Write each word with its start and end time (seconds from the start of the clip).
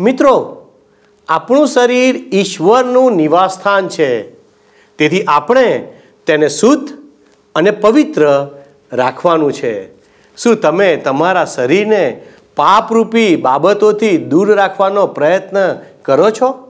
મિત્રો, 0.00 0.66
આપણું 1.28 1.66
શરીર 1.66 2.34
ઈશ્વરનું 2.34 3.12
નિવાસસ્થાન 3.12 3.88
છે. 3.88 4.30
તેથી 4.98 5.22
આપણે 5.22 5.92
તેને 6.26 6.48
શુદ્ધ 6.48 6.90
અને 7.54 7.70
પવિત્ર 7.70 8.48
રાખવાનું 8.92 9.52
છે. 9.52 9.94
શું 10.36 10.56
તમે 10.56 10.96
તમારા 10.96 11.44
શરીરને 11.44 12.22
પાપરૂપી 12.56 13.36
બાબતોથી 13.36 14.16
દૂર 14.16 14.54
રાખવાનો 14.54 15.06
પ્રયત્ન 15.06 15.72
કરો 16.02 16.30
છો? 16.30 16.69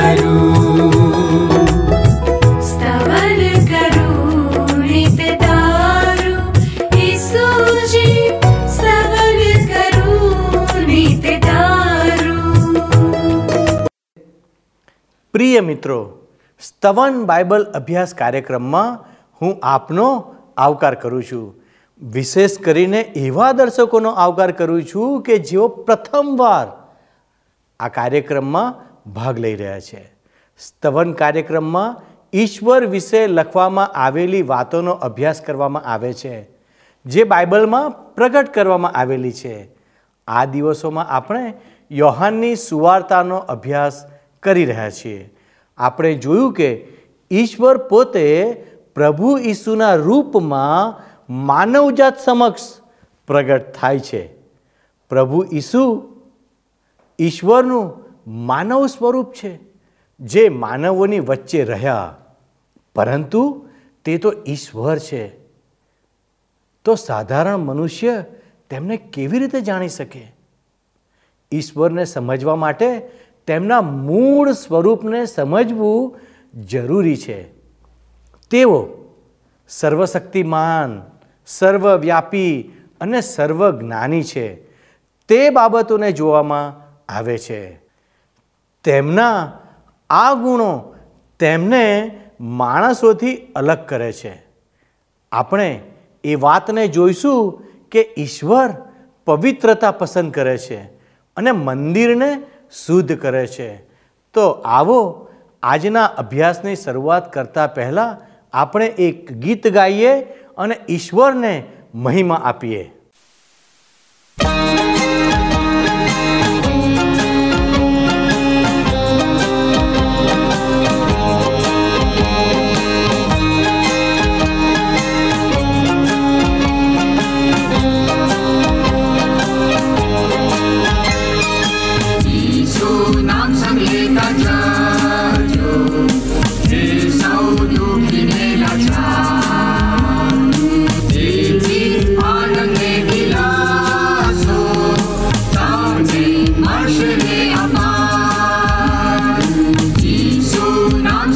પ્રિય 15.51 15.61
મિત્રો, 15.61 15.99
સ્તવન 16.61 17.15
બાઇબલ 17.25 17.63
અભ્યાસ 17.75 18.11
કાર્યક્રમમાં 18.13 18.91
હું 19.41 19.57
આપનો 19.63 20.35
આવકાર 20.57 20.91
કરું 20.95 21.23
છું. 21.23 21.47
વિશેષ 22.01 22.53
કરીને 22.57 22.99
એવા 23.21 23.51
દર્શકોનો 23.51 24.13
આવકાર 24.25 24.51
કરું 24.51 24.85
છું 24.91 25.17
કે 25.21 25.37
જેઓ 25.49 25.65
પ્રથમવાર 25.87 26.67
આ 27.79 27.87
કાર્યક્રમમાં 27.87 28.77
ભાગ 29.11 29.41
લઈ 29.45 29.55
રહ્યા 29.55 29.79
છે. 29.79 30.03
સ્તવન 30.59 31.11
કાર્યક્રમમાં 31.13 31.99
ઈશ્વર 32.33 32.87
વિશે 32.95 33.21
લખવામાં 33.27 33.99
આવેલી 34.05 34.41
વાતોનો 34.53 34.95
અભ્યાસ 35.09 35.43
કરવામાં 35.49 35.91
આવે 35.95 36.13
છે, 36.13 36.35
જે 37.05 37.27
બાઇબલમાં 37.33 37.91
પ્રગટ 38.15 38.55
કરવામાં 38.55 38.97
આવેલી 39.03 39.35
છે. 39.41 39.57
આ 40.27 40.45
દિવસોમાં 40.45 41.13
આપણે 41.19 41.53
યોહાનની 41.91 42.55
સુવાર્તાનો 42.55 43.43
અભ્યાસ 43.57 44.01
કરી 44.43 44.65
રહ્યા 44.65 44.97
છીએ. 45.01 45.21
આપણે 45.81 46.13
જોયું 46.13 46.53
કે 46.53 46.87
ઈશ્વર 47.31 47.77
પોતે 47.77 48.53
પ્રભુ 48.95 49.37
ઈસુના 49.37 49.95
રૂપમાં 49.95 51.01
માનવજાત 51.33 52.19
સમક્ષ 52.19 52.61
પ્રગટ 53.27 53.73
થાય 53.73 53.99
છે. 53.99 54.33
પ્રભુ 55.09 55.45
ઈસુ 55.53 56.07
ઈશ્વરનું 57.19 57.93
માનવ 58.27 58.87
સ્વરૂપ 58.87 59.33
છે, 59.33 59.59
જે 60.19 60.49
માનવોની 60.49 61.19
વચ્ચે 61.19 61.63
રહ્યા. 61.63 62.17
પરંતુ 62.95 63.69
તે 64.05 64.17
તો 64.17 64.33
ઈશ્વર 64.47 64.97
છે. 64.97 65.27
તો 66.85 66.95
સાધારણ 66.95 67.57
મનુષ્ય 67.57 68.23
તેમને 68.69 68.97
કેવી 68.97 69.39
રીતે 69.39 69.61
જાણી 69.61 69.89
શકે? 69.89 70.35
ઈશ્વરને 71.51 72.05
સમજવા 72.05 72.55
માટે 72.55 73.09
તેમના 73.47 73.81
મૂળ 73.81 74.51
સ્વરૂપને 74.51 75.25
સમજવું 75.25 76.19
જરૂરી 76.61 77.17
છે. 77.17 77.43
તેઓ 78.49 78.89
સર્વશક્તિમાન, 79.69 81.01
સર્વવ્યાપી 81.45 82.61
અને 83.01 83.21
સર્વજ્ઞાની 83.21 84.23
છે. 84.23 84.55
તે 85.27 85.49
બાબતોને 85.49 86.11
જોવામાં 86.11 86.91
આવે 87.09 87.37
છે. 87.37 87.81
તેમના 88.83 89.59
આ 90.09 90.33
ગુણો 90.33 90.95
તેમને 91.39 92.19
માણસોથી 92.39 93.35
અલગ 93.35 93.77
કરે 93.85 94.13
છે. 94.13 94.43
આપણે 95.31 95.81
એ 96.23 96.35
વાતને 96.35 96.87
જોઈશું 96.87 97.63
કે 97.91 98.13
ઈશ્વર 98.17 98.69
પવિત્રતા 99.25 99.91
પસંદ 99.91 100.33
કરે 100.33 100.57
છે 100.57 100.81
અને 101.37 101.51
મંદિરને 101.51 102.43
શુદ્ધ 102.71 103.17
કરે 103.17 103.47
છે. 103.47 103.77
તો 104.33 104.49
આવો 104.49 105.27
આજના 105.63 106.05
અભ્યાસની 106.05 106.75
શરૂઆત 106.75 107.33
કરતા 107.33 107.67
પહેલાં 107.67 108.17
આપણે 108.53 108.85
એક 108.85 109.31
ગીત 109.31 109.67
ગાઈએ 109.67 110.21
અને 110.57 110.75
ઈશ્વરને 110.89 111.63
મહિમા 111.95 112.35
આપીએ. 112.35 112.91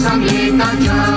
sang 0.06 0.22
kita 0.22 0.70
jalan 0.86 1.15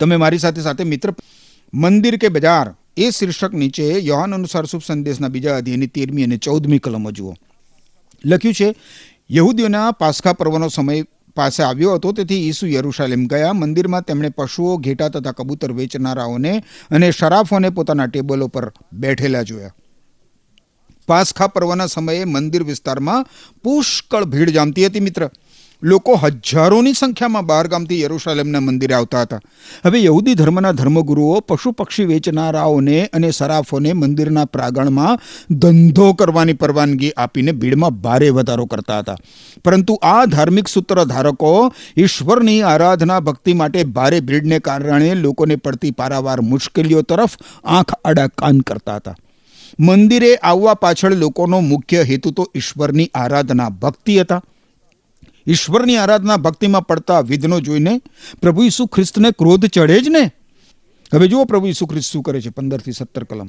તમે 0.00 0.16
મારી 0.16 0.38
સાથે 0.38 0.60
સાથે 0.60 0.84
મિત્ર 0.84 1.14
મંદિર 1.74 2.16
કે 2.16 2.28
બજાર 2.28 2.74
એ 2.96 3.10
શીર્ષક 3.10 3.52
નીચે 3.52 3.98
યોહાન 3.98 4.34
અનુસાર 4.34 4.64
શુભ 4.64 4.82
સંદેશના 4.86 5.28
બીજા 5.28 5.56
અધ્યયની 5.56 5.86
તેરમી 5.86 6.24
અને 6.24 6.36
ચૌદમી 6.36 6.78
કલમો 6.78 7.10
જુઓ. 7.10 7.34
લખ્યું 8.26 8.54
છે, 8.54 8.74
યહૂદીઓના 9.30 9.90
પાસખા 9.90 10.32
પર્વનો 10.32 10.68
સમય 10.68 11.02
પાસે 11.34 11.62
આવ્યો 11.62 11.94
હતો, 11.94 12.12
તેથી 12.12 12.48
ઈસુ 12.48 12.66
યરુશાલેમ 12.66 13.26
ગયા. 13.26 13.52
મંદિરમાં 13.52 14.02
તેમણે 14.02 14.28
પશુઓ, 14.28 14.76
ઘેટા 14.76 15.08
તથા 15.08 15.32
કબૂતર 15.32 15.72
વેચનારાઓને 15.72 16.64
અને 16.90 17.10
શરાફોને 17.10 17.70
પોતાના 17.70 18.06
ટેબલો 18.06 18.48
પર 18.48 18.72
બેઠેલા 18.92 19.42
જોયા. 19.42 19.74
પાસખા 21.06 21.46
પર્વના 21.46 21.86
સમયે 21.86 22.24
મંદિર 22.24 22.62
વિસ્તારમાં 22.62 23.26
પુષ્કળ 23.62 24.24
ભીડ 24.24 24.50
જામતી 24.50 24.86
હતી, 24.86 25.00
મિત્ર. 25.00 25.30
લોકો 25.84 26.14
હજારોની 26.14 26.92
સંખ્યામાં 26.92 27.46
બહારગામથી 27.46 28.00
યરુશાલેમના 28.00 28.60
મંદિરે 28.60 28.94
આવતા 28.94 29.22
હતા. 29.22 29.40
હવે 29.86 30.04
યહૂદી 30.04 30.34
ધર્મના 30.34 30.72
ધર્મગુરુઓ, 30.72 31.40
પશુ 31.40 31.72
પક્ષી 31.72 32.04
વેચનારાઓને 32.04 33.10
અને 33.12 33.30
સરાફોને 33.30 33.92
મંદિરના 33.92 34.44
પ્રાંગણમાં 34.44 35.18
ધંધો 35.50 36.12
કરવાની 36.12 36.52
પરવાનગી 36.52 37.10
આપીને 37.16 37.52
ભીડમાં 37.52 37.90
ભારે 37.90 38.30
વધારો 38.30 38.66
કરતા 38.66 38.98
હતા. 38.98 39.16
પરંતુ 39.64 39.98
આ 40.02 40.24
ધાર્મિક 40.24 40.68
સૂત્ર 40.68 41.04
ધારકો 41.04 41.72
ઈશ્વરની 41.96 42.62
આરાધના 42.62 43.20
ભક્તિ 43.20 43.52
માટે 43.52 43.84
ભારે 43.84 44.20
ભીડને 44.20 44.58
કારણે 44.58 45.14
લોકોને 45.14 45.56
પડતી 45.56 45.90
પારાવાર 45.90 46.40
મુશ્કેલીઓ 46.40 47.02
તરફ 47.02 47.30
આંખ 47.64 47.92
આડા 48.04 48.26
કાન 48.26 48.60
કરતા 48.60 48.96
હતા. 48.96 49.16
મંદિરે 49.80 50.34
આવવા 50.36 50.74
પાછળ 50.74 51.14
લોકોનો 51.14 51.60
મુખ્ય 51.60 52.02
હેતુ 52.02 52.30
તો 52.30 52.50
ઈશ્વરની 52.54 53.10
આરાધના 53.14 53.68
ભક્તિ 53.68 54.20
હતા. 54.20 54.42
ઈશ્વરની 55.46 55.96
આરાધના 55.96 56.36
ભક્તિમાં 56.36 56.86
પડતા 56.86 57.20
વિધનો 57.20 57.60
જોઈને 57.60 58.00
પ્રભુ 58.42 58.62
ઈસુ 58.62 58.86
ખ્રિસ્તને 58.86 59.30
ક્રોધ 59.30 59.66
ચડે 59.66 60.00
જ 60.00 60.08
ને? 60.08 60.30
હવે 61.14 61.28
જુઓ 61.28 61.44
પ્રભુ 61.44 61.66
ઈસુ 61.66 61.86
ખ્રિસ્ત 61.86 62.12
શું 62.12 62.22
કરે 62.22 62.40
છે, 62.40 62.48
પંદરથી 62.48 62.92
સત્તર 62.92 63.24
કલમ. 63.24 63.48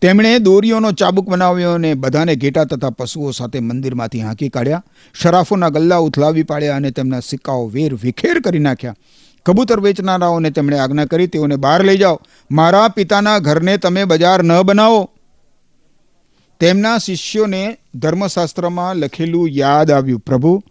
તેમણે 0.00 0.38
દોરીઓનો 0.38 0.92
ચાબુક 0.92 1.28
બનાવ્યો 1.28 1.72
અને 1.72 1.94
બધાને 1.94 2.36
ઘેટા 2.36 2.64
તથા 2.64 2.90
પશુઓ 2.90 3.30
સાથે 3.30 3.60
મંદિરમાંથી 3.60 4.20
હાંકી 4.20 4.48
કાઢ્યા, 4.48 4.84
શરાફોના 5.14 5.68
ગલ્લા 5.68 5.96
ઉથલાવી 5.96 6.42
પાડ્યા 6.42 6.76
અને 6.76 6.90
તેમના 6.90 7.20
સિક્કાઓ 7.20 7.68
વેર 7.68 7.94
વિખેર 7.94 8.40
કરી 8.40 8.58
નાખ્યા. 8.58 8.96
કબૂતર 9.46 9.80
વેચનારાઓને 9.80 10.50
તેમણે 10.50 10.78
આજ્ઞા 10.78 11.04
કરી, 11.04 11.26
તેઓને 11.26 11.56
બહાર 11.56 11.84
લઈ 11.84 11.98
જાઓ. 11.98 12.20
મારા 12.50 12.88
પિતાના 12.88 13.38
ઘરને 13.38 13.76
તમે 13.76 14.04
બજાર 14.04 14.42
ન 14.42 14.62
બનાવો. 14.62 15.10
તેમના 16.64 16.98
શિષ્યોને 16.98 17.76
ધર્મશાસ્ત્રમાં 17.94 18.96
લખેલું 18.96 19.48
યાદ 19.48 19.90
આવ્યું, 19.90 20.20
પ્રભુ, 20.20 20.62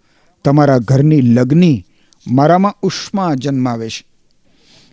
તમારા 0.43 0.77
ઘરની 0.77 1.21
લગ્ની 1.21 1.85
મારામાં 2.27 2.75
ઉષ્મા 2.81 3.33
જન્માવે 3.35 3.89
છે. 3.89 4.05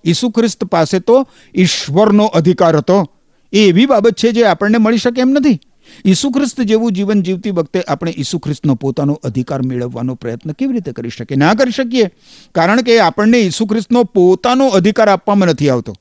ઈસુ 0.05 0.31
ખ્રિસ્ત 0.31 0.65
પાસે 0.65 0.99
તો 0.99 1.29
ઈશ્વરનો 1.55 2.25
અધિકાર 2.25 2.77
હતો. 2.77 3.11
એ 3.53 3.69
એવી 3.69 3.87
બાબત 3.87 4.15
છે 4.15 4.33
જે 4.33 4.45
આપણને 4.45 4.79
મળી 4.79 4.99
શકે 4.99 5.21
એમ 5.21 5.31
નથી. 5.31 5.61
ઈસુ 6.05 6.31
ખ્રિસ્ત 6.31 6.61
જેવું 6.61 6.93
જીવન 6.93 7.23
જીવતી 7.23 7.51
વખતે 7.51 7.81
આપણે 7.81 8.15
ઈસુ 8.17 8.39
ખ્રિસ્તનો 8.39 8.75
પોતાનો 8.75 9.21
અધિકાર 9.25 9.63
મેળવવાનો 9.63 10.15
પ્રયત્ન 10.15 10.53
કેવી 10.53 10.73
રીતે 10.73 10.93
કરી 10.93 11.09
શકીએ? 11.09 11.37
ના 11.37 11.55
કરી 11.55 11.71
શકીએ. 11.71 12.11
કારણ 12.55 12.81
કે 12.81 13.01
આપણને 13.01 13.39
ઈસુ 13.39 13.67
ખ્રિસ્તનો 13.67 14.05
પોતાનો 14.05 14.69
અધિકાર 14.69 15.09
આપવામાં 15.09 15.49
નથી 15.49 15.71
આવતો. 15.71 15.97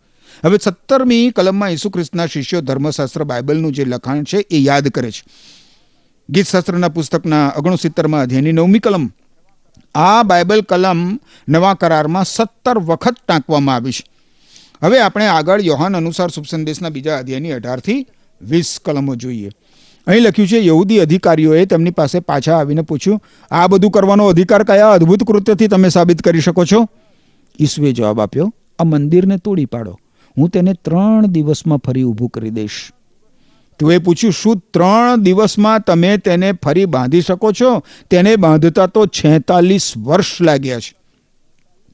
હવે 0.45 0.57
સત્તરમી 0.63 1.31
કલમમાં 1.31 1.69
ઈસુ 1.69 1.89
ખ્રિસ્તના 1.89 2.25
શિષ્યો 2.25 2.61
ધર્મશાસ્ત્ર 2.61 3.23
બાઇબલનું 3.23 3.71
જે 3.71 3.85
લખાણ 3.85 4.23
છે 4.23 4.37
એ 4.37 4.57
યાદ 4.57 4.87
કરે 4.87 5.11
છે. 5.11 5.23
ગીતશાસ્ત્રના 6.29 6.89
પુસ્તકના 6.89 7.53
ઓગણસિત્તરમાં 7.57 8.21
અધ્યાયની 8.21 8.51
નવમી 8.51 8.79
કલમ. 8.79 9.09
આ 9.95 10.23
બાઇબલ 10.23 10.61
કલમ 10.61 11.19
નવા 11.49 11.73
કરારમાં 11.73 12.25
સત્તર 12.25 12.79
વખત 12.79 13.15
ટાંકવામાં 13.27 13.75
આવી 13.75 13.91
છે. 13.91 14.03
હવે 14.83 15.01
આપણે 15.01 15.27
આગળ 15.27 15.61
યોહાન 15.61 15.97
અનુસાર 15.97 16.29
શુભસંદેશના 16.29 16.89
બીજા 16.89 17.17
અધ્યાયની 17.17 17.51
અઢારથી 17.51 18.05
વીસ 18.41 18.79
કલમો 18.85 19.15
જોઈએ. 19.15 19.49
અહીં 20.07 20.21
લખ્યું 20.21 20.47
છે, 20.47 20.65
યહૂદી 20.65 20.99
અધિકારીઓએ 20.99 21.65
તેમની 21.65 21.91
પાસે 21.91 22.19
પાછા 22.19 22.57
આવીને 22.57 22.81
પૂછ્યું, 22.81 23.21
આ 23.51 23.67
બધું 23.67 23.91
કરવાનો 23.91 24.27
અધિકાર 24.27 24.63
કયા 24.63 24.91
અદ્ભુત 24.91 25.23
કૃત્યથી 25.23 25.67
તમે 25.67 25.89
સાબિત 25.89 26.21
કરી 26.21 26.41
શકો 26.41 26.65
છો? 26.65 26.87
ઈસુએ 27.59 27.91
જવાબ 27.91 28.21
આપ્યો, 28.21 28.53
આ 28.79 28.83
મંદિરને 28.83 29.37
તોડી 29.37 29.65
પાડો. 29.65 29.99
હું 30.37 30.49
તેને 30.49 30.73
ત્રણ 30.73 31.25
દિવસમાં 31.25 31.77
ફરી 31.77 32.03
ઊભું 32.03 32.29
કરી 32.29 32.49
દઈશ. 32.49 32.91
તું 33.79 33.93
એ 33.93 33.97
પૂછ્યું, 33.97 34.33
શું 34.33 34.63
ત્રણ 34.73 35.21
દિવસમાં 35.21 35.79
તમે 35.79 36.17
તેને 36.17 36.51
ફરી 36.51 36.85
બાંધી 36.85 37.21
શકો 37.21 37.51
છો? 37.51 37.83
તેને 38.09 38.35
બાંધતા 38.35 38.87
તો 38.87 39.05
છેતાલીસ 39.05 39.93
વર્ષ 39.97 40.41
લાગ્યા 40.41 40.79
છે. 40.79 40.99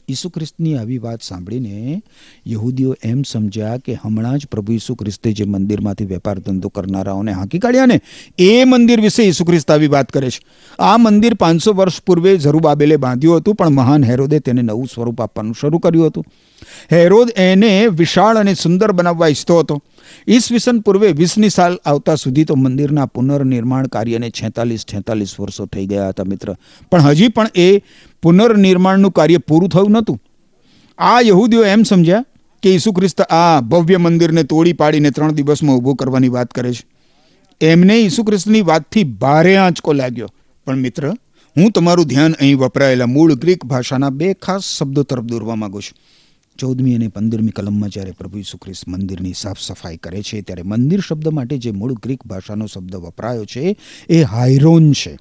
ઈસુ 0.10 0.30
ખ્રિસ્તની 0.30 0.77
આવી 0.77 0.98
વાત 0.98 1.22
સાંભળીને 1.22 2.01
યહૂદીઓ 2.48 2.96
એમ 3.04 3.24
સમજ્યા 3.24 3.77
કે 3.77 3.94
હમણાં 3.94 4.38
જ 4.38 4.46
પ્રભુ 4.46 4.74
ઈસુ 4.74 4.96
ખ્રિસ્તે 4.96 5.34
જે 5.34 5.46
મંદિરમાંથી 5.46 6.06
વેપાર 6.06 6.39
ધંધો 6.39 6.70
કરનારાઓને 6.70 7.32
હાંકી 7.32 7.60
કાઢ્યા 7.60 7.86
ને, 7.86 8.01
એ 8.39 8.65
મંદિર 8.65 9.01
વિશે 9.01 9.24
ઈસુ 9.24 9.46
ખ્રિસ્ત 9.46 9.72
આવી 9.72 9.88
વાત 9.88 10.12
કરે 10.12 10.30
છે. 10.30 10.39
આ 10.80 10.98
મંદિર 10.98 11.34
પાંચસો 11.34 11.74
વર્ષ 11.74 12.01
પૂર્વે 12.01 12.38
ઝરુબાબેલે 12.38 12.98
બાંધ્યું 12.98 13.38
હતું, 13.38 13.56
પણ 13.56 13.70
મહાન 13.70 14.04
હેરોદે 14.04 14.39
તેને 14.39 14.62
નવું 14.62 14.88
સ્વરૂપ 14.88 15.22
આપવાનું 15.22 15.56
શરૂ 15.60 15.80
કર્યું 15.80 16.08
હતું. 16.08 16.25
હેરોદ 16.91 17.31
એને 17.35 17.88
વિશાળ 17.88 18.38
અને 18.38 18.53
સુંદર 18.53 18.91
બનાવવા 18.91 19.27
ઈચ્છતો 19.27 19.59
હતો. 19.59 19.83
ઈસવીસન 20.27 20.79
પૂર્વે 20.79 21.12
વીસની 21.12 21.50
સાલ 21.50 21.79
આવતા 21.85 22.15
સુધી 22.15 22.45
તો 22.45 22.55
મંદિરના 22.55 23.05
પુનર્નિર્માણ 23.05 23.88
કાર્યને 23.88 24.29
છેતાલીસ 24.29 24.85
છેતાલીસ 24.93 25.39
વર્ષો 25.39 25.65
થઈ 25.65 25.85
ગયા 25.85 26.09
હતા 26.09 26.24
મિત્ર. 26.24 26.55
પણ 26.91 27.01
હજી 27.01 27.27
પણ 27.27 27.47
એ 27.55 27.81
પુનર્નિર્માણનું 28.21 29.12
કાર્ય 29.12 29.38
પૂરું 29.38 29.69
થયું 29.69 29.91
નહોતું. 29.91 30.21
આ 30.97 31.19
યહૂદીઓ 31.19 31.63
એમ 31.65 31.83
સમજ્યા 31.83 32.25
કે 32.63 32.75
ઈસુ 32.75 32.91
ખ્રિસ્ત 32.91 33.21
આ 33.21 33.62
ભવ્ય 33.62 33.97
મંદિરને 33.97 34.43
તોડી 34.43 34.74
પાડીને 34.74 35.12
ત્રણ 35.12 35.31
દિવસમાં 35.31 35.75
ઊભું 35.75 35.95
કરવાની 35.95 36.27
વાત 36.27 36.51
કરે 36.51 36.74
છે. 36.74 36.85
એમને 37.62 37.97
ઈસુ 37.97 38.24
ખ્રિસ્તની 38.24 38.62
વાતથી 38.62 39.03
ભારે 39.03 39.57
આંચકો 39.57 39.93
લાગ્યો. 39.93 40.29
પણ 40.65 40.75
મિત્ર, 40.75 41.09
હું 41.57 41.71
તમારું 41.71 42.05
ધ્યાન 42.05 42.33
અહીં 42.33 42.57
વપરાયેલા 42.57 43.05
મૂળ 43.05 43.33
ગ્રીક 43.33 43.65
ભાષાના 43.65 44.09
બે 44.09 44.33
ખાસ 44.33 44.63
શબ્દો 44.63 45.03
તરફ 45.03 45.24
દોરવા 45.24 45.55
માંગુ 45.55 45.81
છું. 45.81 45.97
ચૌદમી 46.59 46.95
અને 46.95 47.07
પંદરમી 47.07 47.50
કલમમાં 47.50 47.89
જ્યારે 47.89 48.12
પ્રભુ 48.12 48.38
ઈસુ 48.38 48.57
મંદિરની 48.88 49.33
સાફ 49.33 49.59
સફાઈ 49.59 49.97
કરે 49.97 50.21
છે, 50.21 50.41
ત્યારે 50.41 50.62
મંદિર 50.62 51.00
શબ્દ 51.00 51.27
માટે 51.27 51.57
જે 51.57 51.71
મૂળ 51.71 51.93
ગ્રીક 51.93 52.25
ભાષાનો 52.25 52.65
શબ્દ 52.65 52.95
વપરાયો 52.95 53.45
છે, 53.45 53.77
એ 54.09 54.21
હાયરોન 54.21 54.91
છે. 54.91 55.17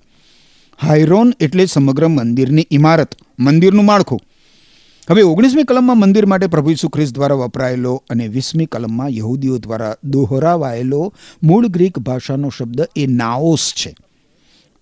હાયરોન 0.83 1.35
એટલે 1.41 1.67
સમગ્ર 1.67 2.09
મંદિરની 2.09 2.67
ઇમારત, 2.71 3.15
મંદિરનું 3.39 3.85
માળખું. 3.85 4.21
હવે 5.11 5.23
ઓગણીસમી 5.23 5.65
કલમમાં 5.65 5.99
મંદિર 5.99 6.27
માટે 6.27 6.47
પ્રભુ 6.47 6.71
ઈસુ 6.71 6.89
દ્વારા 7.13 7.35
વપરાયેલો 7.35 8.03
અને 8.11 8.29
વીસમી 8.29 8.67
કલમમાં 8.67 9.09
યહૂદીઓ 9.09 9.59
દ્વારા 9.59 9.97
દોહરાવાયેલો 10.05 11.15
મૂળ 11.43 11.67
ગ્રીક 11.67 11.99
ભાષાનો 11.99 12.49
શબ્દ 12.49 12.81
એ 12.97 13.07
નાઓસ 13.07 13.73
છે. 13.77 13.95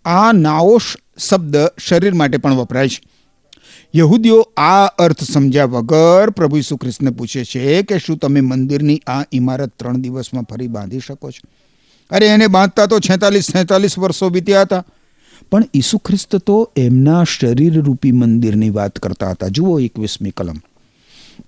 આ 0.04 0.32
નાઓસ 0.32 0.82
શબ્દ 1.18 1.56
શરીર 1.78 2.14
માટે 2.14 2.36
પણ 2.36 2.54
વપરાય 2.54 2.88
છે. 2.88 3.11
યહૂદીઓ 3.94 4.46
આ 4.56 4.86
અર્થ 4.86 5.22
સમજ્યા 5.22 5.64
વગર 5.64 6.30
પ્રભુ 6.30 6.56
ઈસુ 6.56 6.76
ખ્રિસ્તને 6.76 7.10
પૂછે 7.10 7.44
છે 7.44 7.82
કે 7.82 7.98
શું 7.98 8.16
તમે 8.16 8.40
મંદિરની 8.40 9.00
આ 9.06 9.24
ઇમારત 9.32 9.70
ત્રણ 9.76 9.96
દિવસમાં 9.96 10.42
ફરી 10.42 10.66
બાંધી 10.66 11.00
શકો 11.00 11.30
છો? 11.30 11.48
અરે, 12.10 12.26
એને 12.26 12.46
બાંધતા 12.46 12.86
તો 12.86 12.98
છેતાલીસ 12.98 13.44
છેતાલીસ 13.48 13.98
વર્ષો 13.98 14.28
વીત્યા 14.28 14.62
હતા. 14.62 14.84
પણ 15.50 15.64
ઈસુ 15.74 15.98
ખ્રિસ્ત 15.98 16.36
તો 16.36 16.70
એમના 16.76 17.24
શરીર 17.24 17.82
રૂપી 17.82 18.12
મંદિરની 18.12 18.70
વાત 18.70 18.98
કરતા 18.98 19.30
હતા. 19.30 19.48
જુઓ 19.48 19.78
એકવીસમી 19.78 20.30
કલમ. 20.30 20.56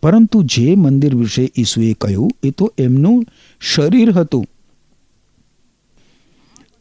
પરંતુ 0.03 0.43
જે 0.43 0.75
મંદિર 0.75 1.15
વિશે 1.15 1.53
ઈસુએ 1.57 1.93
કહ્યું, 1.93 2.31
એ 2.43 2.51
તો 2.51 2.73
એમનું 2.79 3.25
શરીર 3.61 4.11
હતું. 4.11 4.47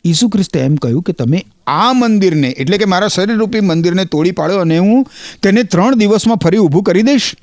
ઈસુ 0.05 0.29
ખ્રિસ્તે 0.29 0.59
એમ 0.59 0.75
કહ્યું 0.75 1.03
કે 1.03 1.13
તમે 1.13 1.45
આ 1.67 1.93
મંદિરને, 1.93 2.49
એટલે 2.49 2.77
કે 2.77 2.85
મારા 2.85 3.07
શરીરરૂપી 3.07 3.59
મંદિરને 3.59 4.05
તોડી 4.05 4.31
પાડો 4.31 4.57
અને 4.57 4.77
હું 4.77 5.07
તેને 5.41 5.63
ત્રણ 5.63 5.95
દિવસમાં 5.95 6.37
ફરી 6.37 6.57
ઊભું 6.57 6.83
કરી 6.83 7.01
દઈશ. 7.01 7.35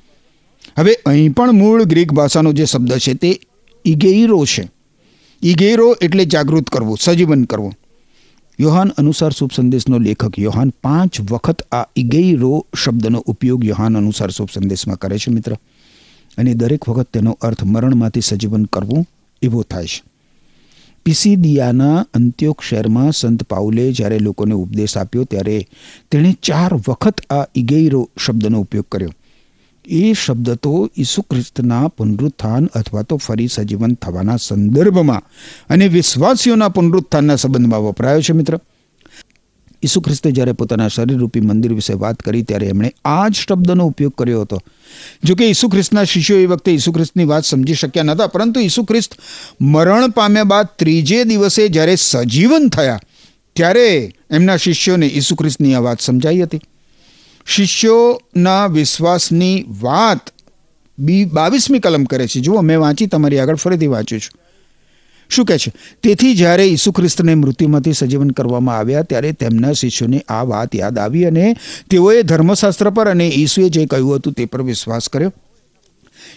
હવે 0.79 0.93
અહીં 1.07 1.33
પણ 1.33 1.53
મૂળ 1.53 1.85
ગ્રીક 1.85 2.13
ભાષાનો 2.13 2.53
જે 2.53 2.65
શબ્દ 2.65 2.99
છે 2.99 3.15
તે 3.15 3.41
ઇગેઈરો 3.85 4.45
છે. 4.45 4.71
ઇગેરો 5.43 5.97
એટલે 6.01 6.25
જાગૃત 6.25 6.71
કરવું, 6.71 6.99
સજીવન 7.01 7.45
કરવું. 7.45 7.75
યોહાન 8.61 8.89
અનુસાર 8.89 9.33
શુભ 9.33 9.53
સંદેશનો 9.57 9.99
લેખક 9.99 10.39
યોહાન 10.39 10.71
પાંચ 10.83 11.21
વખત 11.21 11.63
આ 11.73 11.85
ઇગેઈરો 11.97 12.67
શબ્દનો 12.85 13.19
ઉપયોગ 13.19 13.65
યોહાન 13.65 13.97
અનુસાર 13.97 14.31
શુભ 14.31 14.51
સંદેશમાં 14.55 14.99
કરે 14.99 15.19
છે 15.19 15.31
મિત્ર. 15.31 15.57
અને 16.39 16.55
દરેક 16.55 16.89
વખત 16.89 17.09
તેનો 17.13 17.39
અર્થ 17.41 17.63
મરણમાંથી 17.65 18.21
સજીવન 18.21 18.65
કરવું 18.65 19.07
એવો 19.43 19.63
થાય 19.63 19.87
છે. 19.87 20.03
પિસિદિયાના 21.05 22.05
અંત્યોક 22.15 22.63
શહેરમાં 22.63 23.13
સંત 23.13 23.45
પાઉલે 23.49 23.85
જ્યારે 23.93 24.19
લોકોને 24.19 24.55
ઉપદેશ 24.55 24.97
આપ્યો 24.97 25.25
ત્યારે 25.25 25.57
તેણે 26.11 26.33
ચાર 26.43 26.73
વખત 26.89 27.25
આ 27.31 27.45
ઇગેઈરો 27.55 28.03
શબ્દનો 28.19 28.61
ઉપયોગ 28.61 28.89
કર્યો. 28.89 29.13
એ 29.85 30.15
શબ્દ 30.15 30.57
તો 30.63 30.73
ઈસુ 30.99 31.23
ખ્રિસ્તના 31.23 31.85
પુનરુત્થાન 31.89 32.69
અથવા 32.75 33.03
તો 33.03 33.17
ફરી 33.17 33.49
સજીવન 33.49 33.95
થવાના 33.97 34.37
સંદર્ભમાં 34.39 35.25
અને 35.69 35.89
વિશ્વાસીઓના 35.89 36.69
પુનરુત્થાનના 36.69 37.37
સંબંધમાં 37.37 37.83
વપરાયો 37.83 38.23
છે 38.23 38.33
મિત્ર. 38.33 38.59
ઈસુ 39.83 40.01
ખ્રિસ્તે 40.01 40.31
જ્યારે 40.31 40.53
પોતાના 40.53 40.89
શરીરરૂપી 40.89 41.41
મંદિર 41.41 41.75
વિશે 41.75 41.93
વાત 41.93 42.23
કરી, 42.23 42.43
ત્યારે 42.43 42.67
એમણે 42.67 42.95
આ 43.05 43.29
જ 43.29 43.35
શબ્દનો 43.35 43.87
ઉપયોગ 43.87 44.15
કર્યો 44.15 44.41
હતો. 44.41 44.59
જો 45.25 45.35
કે 45.35 45.49
ઈસુ 45.49 45.69
ખ્રિસ્તના 45.69 46.05
શિષ્યો 46.05 46.39
એ 46.39 46.47
વખતે 46.47 46.73
ઈસુ 46.73 46.93
ખ્રિસ્તની 46.93 47.25
વાત 47.25 47.45
સમજી 47.45 47.75
શક્યા 47.75 48.03
નહોતા, 48.03 48.27
પરંતુ 48.27 48.61
ઈસુ 48.61 48.85
ખ્રિસ્ત 48.85 49.15
મરણ 49.61 50.11
પામ્યા 50.11 50.45
બાદ 50.45 50.67
ત્રીજે 50.79 51.25
દિવસે 51.25 51.69
જ્યારે 51.69 51.97
સજીવન 51.97 52.69
થયા, 52.69 53.01
ત્યારે 53.57 54.13
એમના 54.31 54.57
શિષ્યોને 54.57 55.07
ઈસુ 55.07 55.37
ખ્રિસ્તની 55.37 55.75
આ 55.75 55.81
વાત 55.81 56.01
સમજાઈ 56.01 56.43
હતી. 56.43 56.61
શિષ્યોના 57.47 58.67
વિશ્વાસની 58.67 59.65
વાત 59.81 60.31
બી 60.99 61.25
બાવીસમી 61.25 61.79
કલમ 61.79 62.05
કરે 62.05 62.27
છે. 62.27 62.41
જુઓ, 62.41 62.63
મેં 62.63 62.81
વાંચી, 62.81 63.07
તમારી 63.07 63.39
આગળ 63.39 63.55
ફરીથી 63.55 63.87
વાંચું 63.87 64.21
છું. 64.21 64.50
શું 65.31 65.45
કહે 65.45 65.59
છે? 65.59 65.73
તેથી 66.03 66.35
જ્યારે 66.35 66.65
ઈસુ 66.65 66.93
ખ્રિસ્તને 66.93 67.35
મૃત્યુમાંથી 67.35 67.93
સજીવન 67.93 68.31
કરવામાં 68.31 68.79
આવ્યા 68.79 69.03
ત્યારે 69.03 69.33
તેમના 69.33 69.73
શિષ્યોને 69.73 70.25
આ 70.29 70.43
વાત 70.43 70.77
યાદ 70.77 70.99
આવી 70.99 71.25
અને 71.25 71.57
તેઓએ 71.91 72.23
ધર્મશાસ્ત્ર 72.23 72.91
પર 72.91 73.09
અને 73.09 73.29
ઈસુએ 73.29 73.69
જે 73.69 73.87
કહ્યું 73.87 74.17
હતું 74.17 74.33
તે 74.33 74.45
પર 74.45 74.63
વિશ્વાસ 74.63 75.09
કર્યો. 75.09 75.33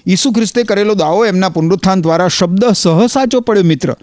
ઈસુ 0.07 0.31
ખ્રિસ્તે 0.31 0.63
કરેલો 0.63 0.93
દાવો 0.93 1.25
એમના 1.25 1.49
પુનરુત્થાન 1.49 2.01
દ્વારા 2.01 2.27
શબ્દ 2.27 2.65
સહ 2.65 3.07
સાચો 3.07 3.39
પડ્યો, 3.39 3.63
મિત્ર. 3.63 3.95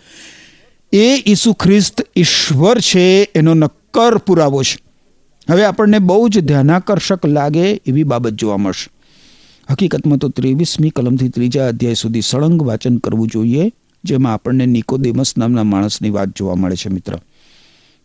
એ 0.92 1.23
ઈસુ 1.26 1.52
ખ્રિસ્ત 1.52 2.06
ઈશ્વર 2.16 2.80
છે 2.80 3.30
એનો 3.35 3.54
નક્કર 3.54 4.18
પુરાવો 4.18 4.62
છે. 4.62 4.78
હવે 5.50 5.64
આપણને 5.64 5.99
બહુ 5.99 6.28
જ 6.28 6.40
ધ્યાનાકર્ષક 6.40 7.26
લાગે 7.26 7.80
એવી 7.87 8.02
બાબત 8.02 8.32
જોવા 8.32 8.56
મળશે. 8.56 8.90
હકીકતમાં 9.70 10.18
તો 10.18 10.28
ત્રેવીસમી 10.28 10.90
કલમથી 10.90 11.28
ત્રીજા 11.28 11.68
અધ્યાય 11.68 11.94
સુધી 11.94 12.20
સળંગ 12.20 12.62
વાંચન 12.62 12.97
કરવું 12.97 13.28
જોઈએ. 13.28 13.73
જેમાં 14.04 14.35
આપણને 14.35 14.66
નિકોદેમસ 14.66 15.37
નામના 15.38 15.64
માણસની 15.64 16.11
વાત 16.11 16.28
જોવા 16.37 16.54
મળે 16.54 16.76
છે, 16.76 16.88
મિત્ર. 16.88 17.19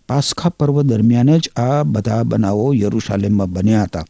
પાસખા 0.10 0.50
પર્વ 0.50 0.82
દરમિયાન 0.82 1.38
જ 1.38 1.50
આ 1.56 1.84
બધા 1.84 2.24
બનાવો 2.24 2.74
યરુશાલેમમાં 2.74 3.52
બન્યા 3.52 3.84
હતા. 3.84 4.06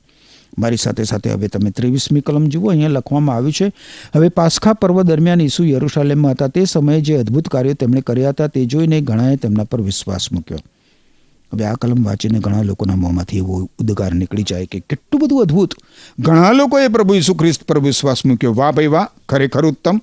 મારી 0.60 0.78
સાથે 0.78 1.04
સાથે 1.04 1.30
હવે 1.30 1.48
તમે 1.48 1.70
ત્રેવીસમી 1.70 2.22
કલમ 2.22 2.46
જુઓ, 2.46 2.70
અહીંયા 2.70 2.90
લખવામાં 2.90 3.36
આવ્યું 3.36 3.52
છે, 3.52 3.72
હવે 4.16 4.30
પાસખા 4.30 4.74
પર્વ 4.74 5.02
દરમિયાન 5.02 5.42
ઈસુ 5.42 5.64
યરુશાલેમમાં 5.64 6.32
હતા. 6.32 6.48
તે 6.48 6.66
સમયે 6.66 7.02
જે 7.02 7.18
અદ્ભુત 7.18 7.48
કાર્યો 7.48 7.74
તેમણે 7.74 8.02
કર્યા 8.02 8.30
હતા, 8.30 8.48
તે 8.48 8.66
જોઈને 8.66 9.02
ઘણાએ 9.02 9.36
તેમના 9.36 9.64
પર 9.64 9.82
વિશ્વાસ 9.82 10.32
મૂક્યો. 10.32 10.58
હવે 11.54 11.66
આ 11.66 11.74
કલમ 11.74 12.04
વાંચીને 12.04 12.40
ઘણા 12.40 12.62
લોકોના 12.62 12.96
મોંમાંથી 12.96 13.38
એવો 13.38 13.70
ઉદ્ગાર 13.80 14.14
નીકળી 14.14 14.44
જાય 14.44 14.66
કે 14.66 14.80
કેટલું 14.80 15.22
બધું 15.22 15.42
અદ્ભુત. 15.42 15.74
ઘણા 16.20 16.52
લોકોએ 16.52 16.88
પ્રભુ 16.88 17.16
ઈસુ 17.16 17.34
ખ્રિસ્ત 17.34 17.64
પર 17.64 17.80
વિશ્વાસ 17.80 18.26
મૂક્યો. 18.26 18.54
વાહ 18.54 18.72
ભાઈ 18.72 18.88
વાહ, 18.88 19.08
ખરેખર 19.30 19.66
ઉત્તમ. 19.66 20.02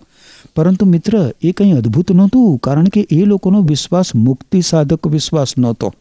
પરંતુ 0.56 0.86
મિત્ર, 0.86 1.32
એ 1.42 1.52
કંઈ 1.52 1.72
અદ્ભુત 1.72 2.12
નહોતું, 2.12 2.58
કારણ 2.58 2.84
કે 2.84 3.06
એ 3.10 3.24
લોકોનો 3.24 3.62
વિશ્વાસ 3.62 4.14
મુક્તિ 4.14 4.60
સાધક 4.60 5.06
વિશ્વાસ 5.06 5.58
નહોતો. 5.58 5.94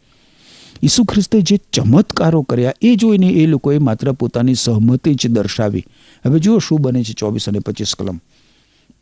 ઈસુ 0.82 1.04
ખ્રિસ્તે 1.04 1.40
જે 1.40 1.56
ચમત્કારો 1.72 2.42
કર્યા, 2.42 2.72
એ 2.82 2.96
જોઈને 2.96 3.28
એ 3.28 3.46
લોકોએ 3.46 3.78
માત્ર 3.78 4.12
પોતાની 4.12 4.54
સહમતિ 4.54 5.14
જ 5.14 5.26
દર્શાવી. 5.26 5.84
હવે 6.26 6.38
જુઓ 6.38 6.58
શું 6.58 6.80
બને 6.80 7.04
છે 7.04 7.12
ચોવીસ 7.12 7.48
અને 7.48 7.58
પચીસ 7.58 7.94
કલમ. 7.94 8.20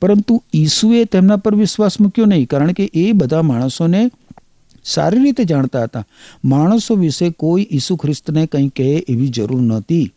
પરંતુ 0.01 0.43
ઈસુએ 0.55 1.05
તેમના 1.05 1.37
પર 1.37 1.55
વિશ્વાસ 1.55 2.01
મૂક્યો 2.01 2.25
નહીં, 2.25 2.47
કારણ 2.47 2.73
કે 2.73 2.91
એ 2.95 3.13
બધા 3.13 3.43
માણસોને 3.43 4.11
સારી 4.85 5.19
રીતે 5.19 5.45
જાણતા 5.45 5.83
હતા. 5.83 6.07
માણસો 6.45 6.95
વિશે 6.95 7.31
કોઈ 7.31 7.69
ઈસુ 7.71 7.97
ખ્રિસ્તને 7.97 8.47
કંઈ 8.47 8.69
કહે 8.69 9.05
એવી 9.09 9.29
જરૂર 9.29 9.61
નહોતી. 9.61 10.13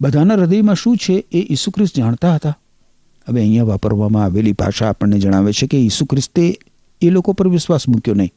બધાના 0.00 0.34
હૃદયમાં 0.34 0.74
શું 0.74 0.96
છે 0.96 1.12
એ 1.12 1.52
ઈસુ 1.52 1.70
ખ્રિસ્ત 1.70 1.96
જાણતા 1.96 2.34
હતા? 2.34 2.58
હવે 3.28 3.40
અહીંયા 3.40 3.64
વાપરવામાં 3.64 4.24
આવેલી 4.24 4.52
ભાષા 4.52 4.88
આપણને 4.88 5.18
જણાવે 5.18 5.52
છે 5.52 5.66
કે 5.66 5.78
ઈસુ 5.78 6.04
ખ્રિસ્તે 6.04 6.58
એ 7.02 7.10
લોકો 7.10 7.32
પર 7.32 7.48
વિશ્વાસ 7.48 7.88
મૂક્યો 7.88 8.14
નહીં. 8.14 8.32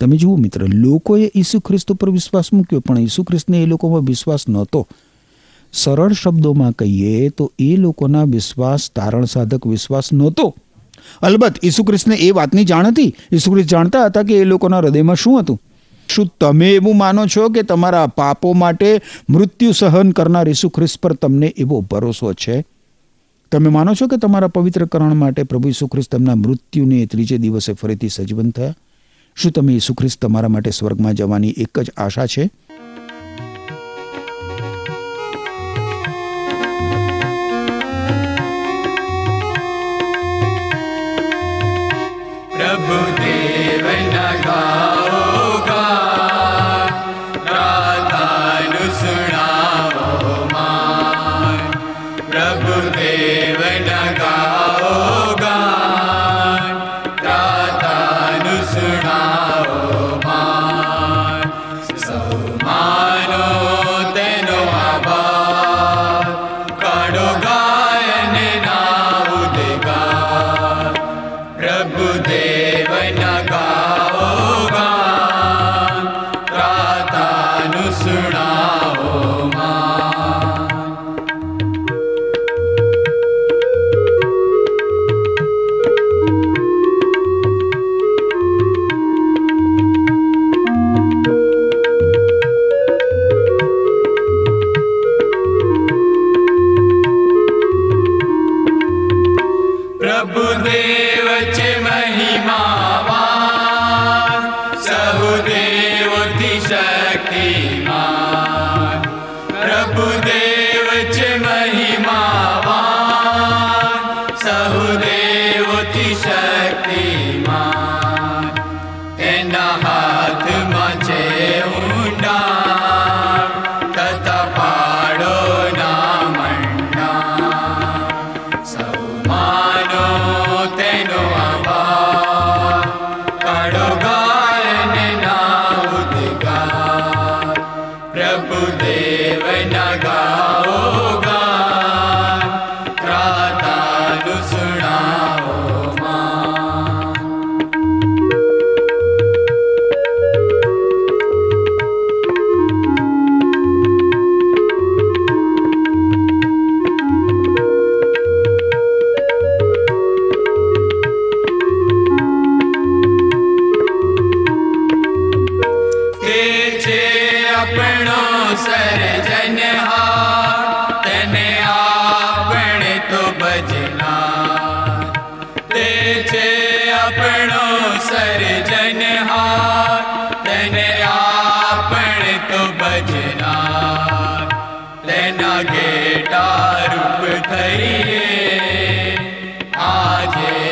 તમે 0.00 0.16
જુઓ 0.16 0.36
મિત્ર, 0.36 0.62
લોકોએ 0.68 1.30
ઈસુ 1.36 1.60
ખ્રિસ્ત 1.60 1.92
ઉપર 1.92 2.10
વિશ્વાસ 2.10 2.52
મૂક્યો, 2.52 2.80
પણ 2.80 2.98
ઈસુ 2.98 3.22
ખ્રિસ્તને 3.22 3.62
એ 3.62 3.66
લોકોમાં 3.66 4.00
વિશ્વાસ 4.00 4.48
નહોતો. 4.48 4.88
સરળ 5.72 6.12
શબ્દોમાં 6.12 6.72
કહીએ 6.72 7.28
તો 7.28 7.52
એ 7.58 7.76
લોકોના 7.76 8.24
વિશ્વાસ 8.24 8.90
તારણ 8.90 9.24
સાધક 9.24 9.66
વિશ્વાસ 9.66 10.12
નહોતો. 10.12 10.56
અલબત્ત, 11.22 11.64
ઈસુ 11.64 11.84
ખ્રિસ્તને 11.84 12.16
એ 12.16 12.30
વાતની 12.30 12.64
જાણ 12.64 12.86
હતી. 12.86 13.14
ઈસુ 13.32 13.50
ખ્રિસ્ત 13.50 13.68
જાણતા 13.68 14.04
હતા 14.04 14.22
કે 14.22 14.34
એ 14.34 14.44
લોકોના 14.44 14.78
હૃદયમાં 14.78 15.16
શું 15.16 15.40
હતું. 15.40 15.60
શું 16.08 16.34
તમે 16.40 16.70
એવું 16.70 16.96
માનો 16.96 17.26
છો 17.26 17.48
કે 17.48 17.62
તમારા 17.62 18.06
પાપો 18.06 18.52
માટે 18.52 19.00
મૃત્યુ 19.30 19.72
સહન 19.72 20.10
કરનાર 20.10 20.48
ઈસુ 20.48 20.68
ખ્રિસ્ત 20.68 21.00
પર 21.00 21.12
તમને 21.12 21.46
એવો 21.46 21.80
ભરોસો 21.80 22.32
છે? 22.32 22.64
તમે 23.52 23.68
માનો 23.68 23.94
છો 23.94 24.08
કે 24.08 24.16
તમારા 24.16 24.48
પવિત્રકરણ 24.48 25.16
માટે 25.16 25.42
પ્રભુ 25.42 25.68
ઈસુ 25.68 25.86
ખ્રિસ્ત 25.88 26.10
તેમના 26.10 26.36
મૃત્યુને 26.36 27.06
ત્રીજે 27.06 27.38
દિવસે 27.38 27.72
ફરીથી 27.72 28.08
સજીવન 28.08 28.50
થયા? 28.50 28.74
શું 29.36 29.52
તમે 29.52 29.72
ઈસુ 29.72 29.94
ખ્રિસ્ત 29.94 30.20
તમારા 30.20 30.48
માટે 30.48 30.70
સ્વર્ગમાં 30.70 31.14
જવાની 31.14 31.54
એક 31.56 31.80
જ 31.80 31.92
આશા 31.96 32.26
છે? 32.26 32.50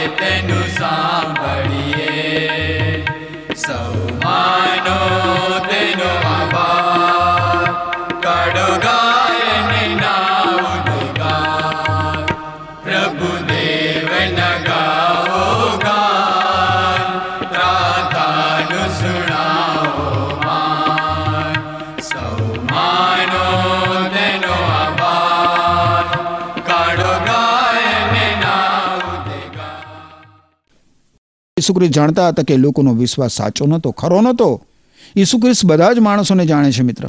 આજે 0.06 0.14
તેનું 0.18 2.05
ઈસુ 31.66 31.74
ખ્રિસ્ત 31.74 31.92
જાણતા 31.92 32.28
હતા 32.28 32.42
કે 32.42 32.56
લોકોનો 32.56 32.94
વિશ્વાસ 32.94 33.32
સાચો 33.32 33.66
નહોતો, 33.66 33.90
ખરો 33.90 34.20
નહોતો. 34.20 34.62
ઈસુ 35.16 35.38
ખ્રિસ્ત 35.38 35.64
બધા 35.64 35.92
જ 35.92 35.98
માણસોને 35.98 36.46
જાણે 36.46 36.72
છે, 36.72 36.82
મિત્ર. 36.82 37.08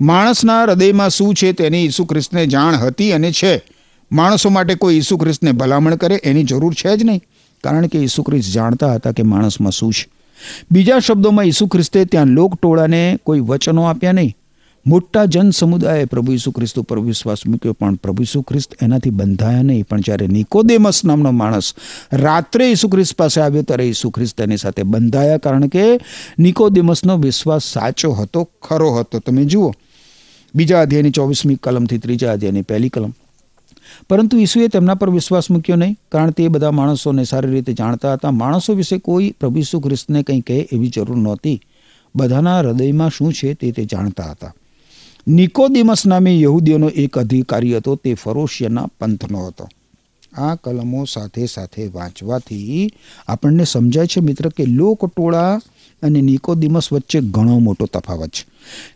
માણસના 0.00 0.62
હૃદયમાં 0.62 1.10
શું 1.10 1.34
છે 1.34 1.52
તેની 1.52 1.84
ઈસુ 1.84 2.04
ખ્રિસ્તને 2.04 2.46
જાણ 2.46 2.74
હતી 2.74 3.12
અને 3.12 3.32
છે. 3.32 3.62
માણસો 4.12 4.48
માટે 4.48 4.74
કોઈ 4.74 4.94
ઈસુ 4.94 5.16
ખ્રિસ્તને 5.16 5.52
ભલામણ 5.52 5.94
કરે 5.94 6.20
એની 6.24 6.44
જરૂર 6.44 6.74
છે 6.74 6.96
જ 6.96 7.04
નહીં. 7.04 7.20
કારણ 7.64 7.86
કે 7.86 7.98
ઈસુ 7.98 8.22
ખ્રિસ્ત 8.22 8.52
જાણતા 8.52 8.94
હતા 8.94 9.12
કે 9.12 9.22
માણસમાં 9.22 9.72
શું 9.72 9.92
છે. 9.92 10.08
બીજા 10.70 10.98
શબ્દોમાં 10.98 11.44
ઈસુ 11.44 11.66
ખ્રિસ્તે 11.66 12.04
ત્યાં 12.04 12.26
લોકટોળાને 12.26 13.18
કોઈ 13.22 13.40
વચનો 13.40 13.82
આપ્યા 13.82 14.12
નહીં. 14.12 14.36
મોટા 14.88 15.24
જન 15.24 15.50
સમુદાયે 15.50 16.04
પ્રભુ 16.04 16.32
ઈસુ 16.32 16.50
ખ્રિસ્ત 16.50 16.78
ઉપર 16.78 16.98
વિશ્વાસ 16.98 17.38
મૂક્યો, 17.46 17.72
પણ 17.72 17.94
પ્રભુ 17.94 18.22
ઈસુ 18.22 18.42
ખ્રિસ્ત 18.42 18.76
એનાથી 18.82 19.10
બંધાયા 19.10 19.62
નહીં. 19.62 19.84
પણ 19.84 20.00
જ્યારે 20.00 20.26
નિકોદેમસ 20.26 21.04
નામનો 21.04 21.30
માણસ 21.30 21.74
રાત્રે 22.12 22.70
ઈસુ 22.70 22.88
ખ્રિસ્ત 22.88 23.16
પાસે 23.16 23.40
આવ્યો, 23.40 23.62
ત્યારે 23.62 23.84
ઈસુ 23.84 24.10
ખ્રિસ્ત 24.10 24.40
એની 24.40 24.56
સાથે 24.56 24.82
બંધાયા, 24.82 25.38
કારણ 25.38 25.66
કે 25.66 26.00
નિકોદેમસનો 26.38 27.16
વિશ્વાસ 27.16 27.62
સાચો 27.62 28.12
હતો, 28.12 28.44
ખરો 28.62 28.94
હતો. 28.94 29.18
તમે 29.18 29.44
જુઓ, 29.44 29.72
બીજા 30.54 30.80
અધ્યાયની 30.80 31.10
ચોવીસમી 31.10 31.54
કલમથી 31.54 31.98
ત્રીજા 31.98 32.32
અધ્યાયની 32.32 32.62
પહેલી 32.62 32.88
કલમ. 32.88 33.12
પરંતુ 34.08 34.38
ઈસુએ 34.38 34.68
તેમના 34.68 34.94
પર 34.94 35.10
વિશ્વાસ 35.10 35.50
મૂક્યો 35.50 35.76
નહીં, 35.76 35.96
કારણ 36.12 36.30
તે 36.30 36.48
બધા 36.48 36.70
માણસોને 36.70 37.24
સારી 37.24 37.50
રીતે 37.50 37.72
જાણતા 37.72 38.12
હતા. 38.12 38.30
માણસો 38.30 38.74
વિશે 38.74 38.98
કોઈ 38.98 39.34
પ્રભુ 39.40 39.58
ઈસુ 39.58 39.80
ખ્રિસ્તને 39.80 40.22
કંઈ 40.22 40.40
કહે 40.40 40.68
એવી 40.72 40.88
જરૂર 40.88 41.16
નહોતી. 41.16 41.60
બધાના 42.16 42.58
હૃદયમાં 42.60 43.10
શું 43.10 43.32
છે 43.32 43.54
તે 43.54 43.72
તે 43.72 43.84
જાણતા 43.84 44.24
હતા. 44.24 44.54
નિકોદિમસ 45.28 46.06
નામે 46.06 46.40
યહૂદીઓનો 46.40 46.88
એક 46.88 47.18
અધિકારી 47.18 47.76
હતો, 47.76 47.96
તે 47.96 48.14
ફરોશિયાના 48.14 48.86
પંથનો 49.00 49.46
હતો. 49.46 49.68
આ 50.36 50.54
કલમો 50.54 51.04
સાથે 51.04 51.46
સાથે 51.46 51.88
વાંચવાથી 51.88 52.90
આપણને 53.28 53.64
સમજાય 53.64 54.06
છે 54.06 54.20
મિત્ર 54.20 54.48
કે 54.48 54.64
લોકટોળા 54.64 55.60
અને 56.02 56.20
નિકોદિમસ 56.20 56.92
વચ્ચે 56.92 57.20
ઘણો 57.20 57.58
મોટો 57.58 57.86
તફાવત 57.86 58.28
છે. 58.28 58.46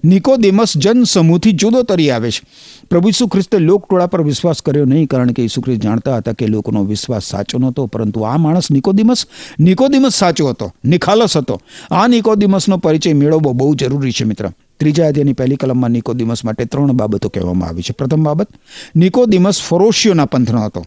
નિકોદિમસ 0.05 0.77
જન 0.77 1.05
સમૂહથી 1.05 1.53
જુદો 1.53 1.83
તરી 1.83 2.11
આવે 2.11 2.31
છે. 2.31 2.43
પ્રભુ 2.91 3.09
ઈસુ 3.09 3.27
ખ્રિસ્તે 3.27 3.59
લોકટોળા 3.59 4.07
પર 4.07 4.23
વિશ્વાસ 4.23 4.63
કર્યો 4.63 4.85
નહીં 4.85 5.07
કારણ 5.07 5.33
કે 5.33 5.43
ઈસુ 5.43 5.61
ખ્રિસ્ત 5.61 5.83
જાણતા 5.83 6.17
હતા 6.17 6.33
કે 6.33 6.47
લોકોનો 6.47 6.85
વિશ્વાસ 6.85 7.25
સાચો 7.25 7.59
નહોતો, 7.59 7.87
પરંતુ 7.87 8.21
આ 8.21 8.37
માણસ 8.37 8.71
નિકોદિમસ 8.71 9.27
નિકોદિમસ 9.61 10.15
સાચો 10.15 10.49
હતો, 10.49 10.75
નિખાલસ 10.85 11.37
હતો. 11.37 11.61
આ 11.91 12.07
નિકોદિમસનો 12.07 12.77
પરિચય 12.77 13.13
મેળવવો 13.13 13.53
બહુ 13.53 13.75
જરૂરી 13.75 14.13
છે 14.13 14.25
મિત્ર. 14.25 14.51
ત્રીજા 14.77 15.09
અધ્યાયની 15.09 15.33
પહેલી 15.33 15.57
કલમમાં 15.57 15.91
નિકોદિમસ 15.91 16.45
માટે 16.45 16.65
ત્રણ 16.65 16.93
બાબતો 16.93 17.29
કહેવામાં 17.29 17.69
આવી 17.69 17.83
છે. 17.83 17.93
પ્રથમ 17.93 18.23
બાબત, 18.23 18.49
નિકોદિમસ 18.97 19.63
ફરોશિયોના 19.63 20.25
પંથનો 20.25 20.65
હતો. 20.65 20.85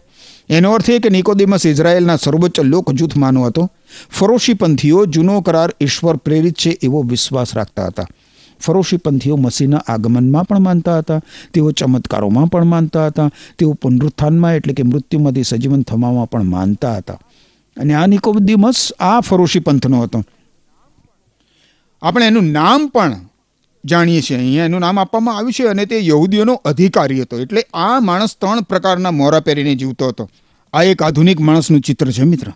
એનો 0.48 0.72
અર્થ 0.72 0.90
એ 0.90 0.98
કે 0.98 1.08
નિકોદિમસ 1.08 1.66
ઇઝરાયેલના 1.66 2.16
સર્વોચ્ચ 2.16 2.60
લોકજૂથમાંનો 2.60 3.42
હતો. 3.42 3.70
ફરોશી 4.10 4.54
પંથીઓ 4.54 5.06
જૂનો 5.06 5.40
કરાર 5.40 5.74
ઈશ્વર 5.80 6.16
પ્રેરિત 6.16 6.54
છે 6.54 6.70
એવો 6.82 7.02
વિશ્વાસ 7.02 7.56
રાખતા 7.56 7.86
હતા. 7.86 8.06
ફરોશી 8.60 8.96
પંથીઓ 8.96 9.36
મસીહના 9.36 9.76
આગમનમાં 9.76 10.44
પણ 10.44 10.58
માનતા 10.58 10.98
હતા, 10.98 11.20
તેઓ 11.52 11.70
ચમત્કારોમાં 11.70 12.46
પણ 12.46 12.64
માનતા 12.64 13.06
હતા, 13.06 13.30
તેઓ 13.58 13.72
પુનરુત્થાનમાં 13.72 14.54
એટલે 14.54 14.74
કે 14.74 14.82
મૃત્યુમાંથી 14.82 15.42
સજીવન 15.42 15.82
થવામાં 15.82 16.30
પણ 16.30 16.42
માનતા 16.42 16.96
હતા. 16.96 17.18
અને 17.76 17.94
આ 17.94 18.06
નિકોદિમસ 18.06 18.92
આ 19.00 19.20
ફરોશી 19.20 19.58
પંથનો 19.58 20.02
હતો. 20.02 20.24
આપણે 22.02 22.26
એનું 22.26 22.44
નામ 22.44 22.86
પણ 22.86 23.16
જાણીએ 23.86 24.22
છીએ. 24.22 24.38
અહીંયા 24.38 24.64
એનું 24.64 24.80
નામ 24.80 24.98
આપવામાં 24.98 25.36
આવ્યું 25.36 25.52
છે 25.52 25.62
અને 25.62 25.86
તે 25.86 26.06
યહૂદીઓનો 26.06 26.54
અધિકારી 26.54 27.22
હતો. 27.22 27.38
એટલે 27.38 27.64
આ 27.74 28.00
માણસ 28.00 28.36
ત્રણ 28.40 28.60
પ્રકારના 28.60 29.10
મોરા 29.10 29.40
પહેરીને 29.40 29.74
જીવતો 29.74 30.08
હતો. 30.08 30.30
આ 30.72 30.82
એક 30.82 31.02
આધુનિક 31.02 31.40
માણસનું 31.40 31.80
ચિત્ર 31.80 32.10
છે 32.10 32.22
મિત્ર. 32.22 32.52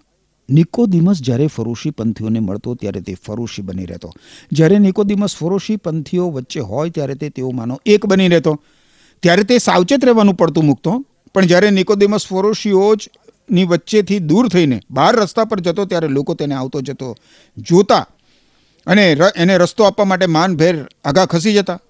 નિકોદિમસ 0.51 1.21
જ્યારે 1.23 1.47
ફરોશી 1.47 1.91
પંથીઓને 1.91 2.41
મળતો 2.41 2.75
ત્યારે 2.75 3.01
તે 3.01 3.17
ફરોશી 3.27 3.63
બની 3.63 3.85
રહેતો. 3.85 4.13
જ્યારે 4.53 4.79
નિકોદિમસ 4.79 5.37
ફરોશી 5.37 5.77
પંથીઓ 5.77 6.31
વચ્ચે 6.31 6.61
હોય 6.61 6.91
ત્યારે 6.91 7.15
તે 7.15 7.29
તેઓ 7.29 7.51
માનો 7.51 7.81
એક 7.87 8.07
બની 8.07 8.29
રહેતો. 8.29 8.61
ત્યારે 9.23 9.45
તે 9.45 9.59
સાવચેત 9.59 10.05
રહેવાનું 10.05 10.35
પડતું 10.35 10.65
મૂકતો. 10.65 11.05
પણ 11.35 11.45
જ્યારે 11.45 11.71
નિકોદિમસ 11.71 12.27
ફરોશીઓ 12.27 12.95
જ 12.95 13.09
ની 13.51 13.65
વચ્ચેથી 13.65 14.19
દૂર 14.19 14.49
થઈને 14.49 14.81
બહાર 14.91 15.17
રસ્તા 15.17 15.45
પર 15.45 15.61
જતો, 15.61 15.85
ત્યારે 15.85 16.09
લોકો 16.09 16.35
તેને 16.35 16.55
આવતો 16.55 16.81
જતો 16.81 17.17
જોતા 17.59 18.07
અને 18.87 19.17
એને 19.37 19.59
રસ્તો 19.59 19.85
આપવા 19.85 20.05
માટે 20.05 20.27
માનભેર 20.27 20.85
આગા 21.05 21.27
ખસી 21.27 21.55
જતા. 21.55 21.81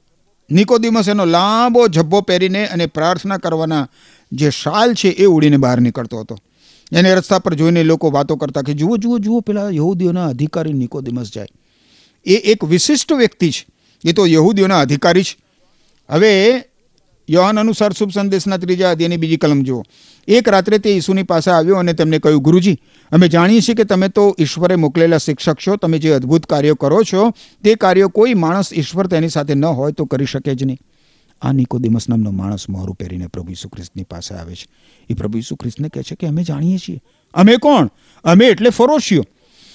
નિકોદિમસ 0.51 1.09
એનો 1.09 1.25
લાંબો 1.25 1.89
ઝબ્બો 1.89 2.21
પહેરીને 2.21 2.67
અને 2.67 2.87
પ્રાર્થના 2.87 3.37
કરવાના 3.37 3.89
જે 4.33 4.51
શાલ 4.51 4.95
છે 4.95 5.09
એ 5.09 5.25
ઉડીને 5.25 5.57
બહાર 5.57 5.81
નીકળતો 5.81 6.21
હતો. 6.21 6.39
એને 6.93 7.15
રસ્તા 7.15 7.39
પર 7.39 7.55
જોઈને 7.55 7.83
લોકો 7.83 8.11
વાતો 8.11 8.37
કરતા 8.37 8.63
કે, 8.63 8.75
જુઓ 8.75 8.97
જુઓ 8.97 9.19
જુઓ, 9.19 9.41
પેલા 9.41 9.71
યહૂદીઓના 9.71 10.27
અધિકારી 10.27 10.73
નિકોદિમસ 10.73 11.31
જાય. 11.35 11.47
એ 12.25 12.35
એક 12.35 12.65
વિશિષ્ટ 12.65 13.13
વ્યક્તિ 13.13 13.51
છે. 13.51 13.67
એ 14.05 14.13
તો 14.13 14.27
યહૂદીઓના 14.27 14.81
અધિકારી 14.81 15.23
છે. 15.23 15.37
હવે 16.09 16.65
યોહાન 17.29 17.61
અનુસાર 17.61 17.93
શુભ 17.93 18.11
સંદેશના 18.11 18.57
ત્રીજા 18.57 18.91
અધ્યાયની 18.91 19.17
બીજી 19.17 19.37
કલમ 19.37 19.63
જુઓ. 19.63 19.83
એક 20.29 20.49
રાત્રે 20.49 20.79
તે 20.79 20.91
ઈસુની 20.91 21.23
પાસે 21.23 21.51
આવ્યો 21.51 21.77
અને 21.77 21.93
તેમને 21.93 22.19
કહ્યું, 22.19 22.43
ગુરુજી 22.43 22.81
અમે 23.13 23.29
જાણીએ 23.29 23.61
છીએ 23.61 23.75
કે 23.75 23.85
તમે 23.85 24.09
તો 24.09 24.37
ઈશ્વરે 24.39 24.77
મોકલેલા 24.77 25.19
શિક્ષક 25.19 25.57
છો, 25.67 25.77
તમે 25.77 25.99
જે 25.99 26.11
અદ્ભુત 26.11 26.47
કાર્યો 26.47 26.75
કરો 26.75 27.03
છો, 27.13 27.31
તે 27.65 27.75
કાર્યો 27.75 28.09
કોઈ 28.09 28.35
માણસ 28.35 28.73
ઈશ્વર 28.73 29.07
તેની 29.07 29.29
સાથે 29.29 29.55
ન 29.55 29.65
હોય 29.65 29.93
તો 29.93 30.05
કરી 30.05 30.25
શકે 30.25 30.55
જ 30.55 30.65
નહીં. 30.65 30.79
આ 31.43 31.53
નિકોદિમસ 31.53 32.09
નામનો 32.09 32.31
માણસ 32.31 32.69
મોરું 32.69 32.95
પહેરીને 32.95 33.27
પ્રભુ 33.27 33.53
ઈસુ 33.53 33.69
ખ્રિસ્તની 33.69 34.03
પાસે 34.03 34.35
આવે 34.35 34.55
છે. 34.55 34.67
એ 35.11 35.15
પ્રભુ 35.15 35.39
ઈસુ 35.39 35.57
ખ્રિસ્તને 35.57 35.89
કહે 35.89 36.03
છે 36.03 36.15
કે 36.15 36.27
અમે 36.27 36.45
જાણીએ 36.45 36.79
છીએ. 36.79 37.01
અમે 37.35 37.57
કોણ? 37.57 37.89
અમે 38.25 38.47
એટલે 38.47 38.71
ફરોશીઓ. 38.71 39.23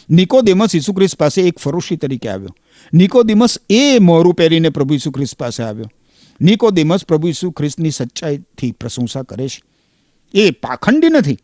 નિકોદેમસ 0.09 0.75
ઈસુ 0.75 0.93
ખ્રિસ્ત 0.93 1.17
પાસે 1.17 1.41
એક 1.41 1.59
ફરોશી 1.59 1.95
તરીકે 1.95 2.29
આવ્યો. 2.29 2.49
નિકોદિમસ 2.93 3.57
એ 3.69 3.99
મોહરું 3.99 4.33
પહેરીને 4.33 4.69
પ્રભુ 4.69 4.93
ઈસુ 4.93 5.11
ખ્રિસ્ત 5.11 5.37
પાસે 5.37 5.63
આવ્યો. 5.63 5.85
નિકોદિમસ 6.41 7.05
પ્રભુ 7.05 7.27
ઈસુ 7.27 7.51
ખ્રિસ્તની 7.51 7.91
સચ્ચાઈથી 7.91 8.71
પ્રશંસા 8.71 9.21
કરે 9.21 9.47
છે. 9.47 9.63
એ 10.33 10.51
પાખંડી 10.51 11.07
નથી. 11.09 11.37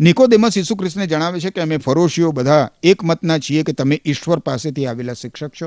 નિકોદેમસ 0.00 0.56
ઈસુ 0.56 0.76
ખ્રિસ્તને 0.76 1.06
જણાવે 1.06 1.40
છે 1.40 1.50
કે 1.50 1.60
અમે 1.60 1.76
ફરોશીઓ 1.76 2.32
બધા 2.32 2.68
એક 2.82 3.04
મતના 3.04 3.38
છીએ 3.38 3.62
કે 3.62 3.72
તમે 3.72 4.00
ઈશ્વર 4.06 4.38
પાસેથી 4.38 4.86
આવેલા 4.86 5.12
શિક્ષક 5.12 5.50
છો. 5.62 5.66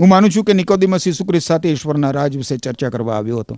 હું 0.00 0.08
માનું 0.08 0.30
છું 0.30 0.44
કે 0.44 0.52
નિકોદેમસ 0.52 1.08
ઈસુ 1.08 1.24
ખ્રિસ્ત 1.24 1.48
સાથે 1.48 1.70
ઈશ્વરના 1.70 2.10
રાજ 2.10 2.36
વિશે 2.36 2.56
ચર્ચા 2.56 2.90
કરવા 2.90 3.16
આવ્યો 3.16 3.38
હતો. 3.38 3.56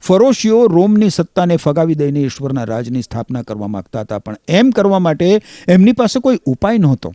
ફરોશીઓ 0.00 0.66
રોમની 0.66 1.10
સત્તાને 1.10 1.56
ફગાવી 1.56 1.94
દઈને 1.94 2.20
ઈશ્વરના 2.20 2.64
રાજની 2.64 3.02
સ્થાપના 3.02 3.42
કરવા 3.42 3.66
માંગતા 3.66 4.00
હતા, 4.00 4.18
પણ 4.18 4.36
એમ 4.48 4.70
કરવા 4.70 4.98
માટે 4.98 5.42
એમની 5.68 5.92
પાસે 5.92 6.20
કોઈ 6.20 6.40
ઉપાય 6.46 6.78
નહોતો. 6.78 7.12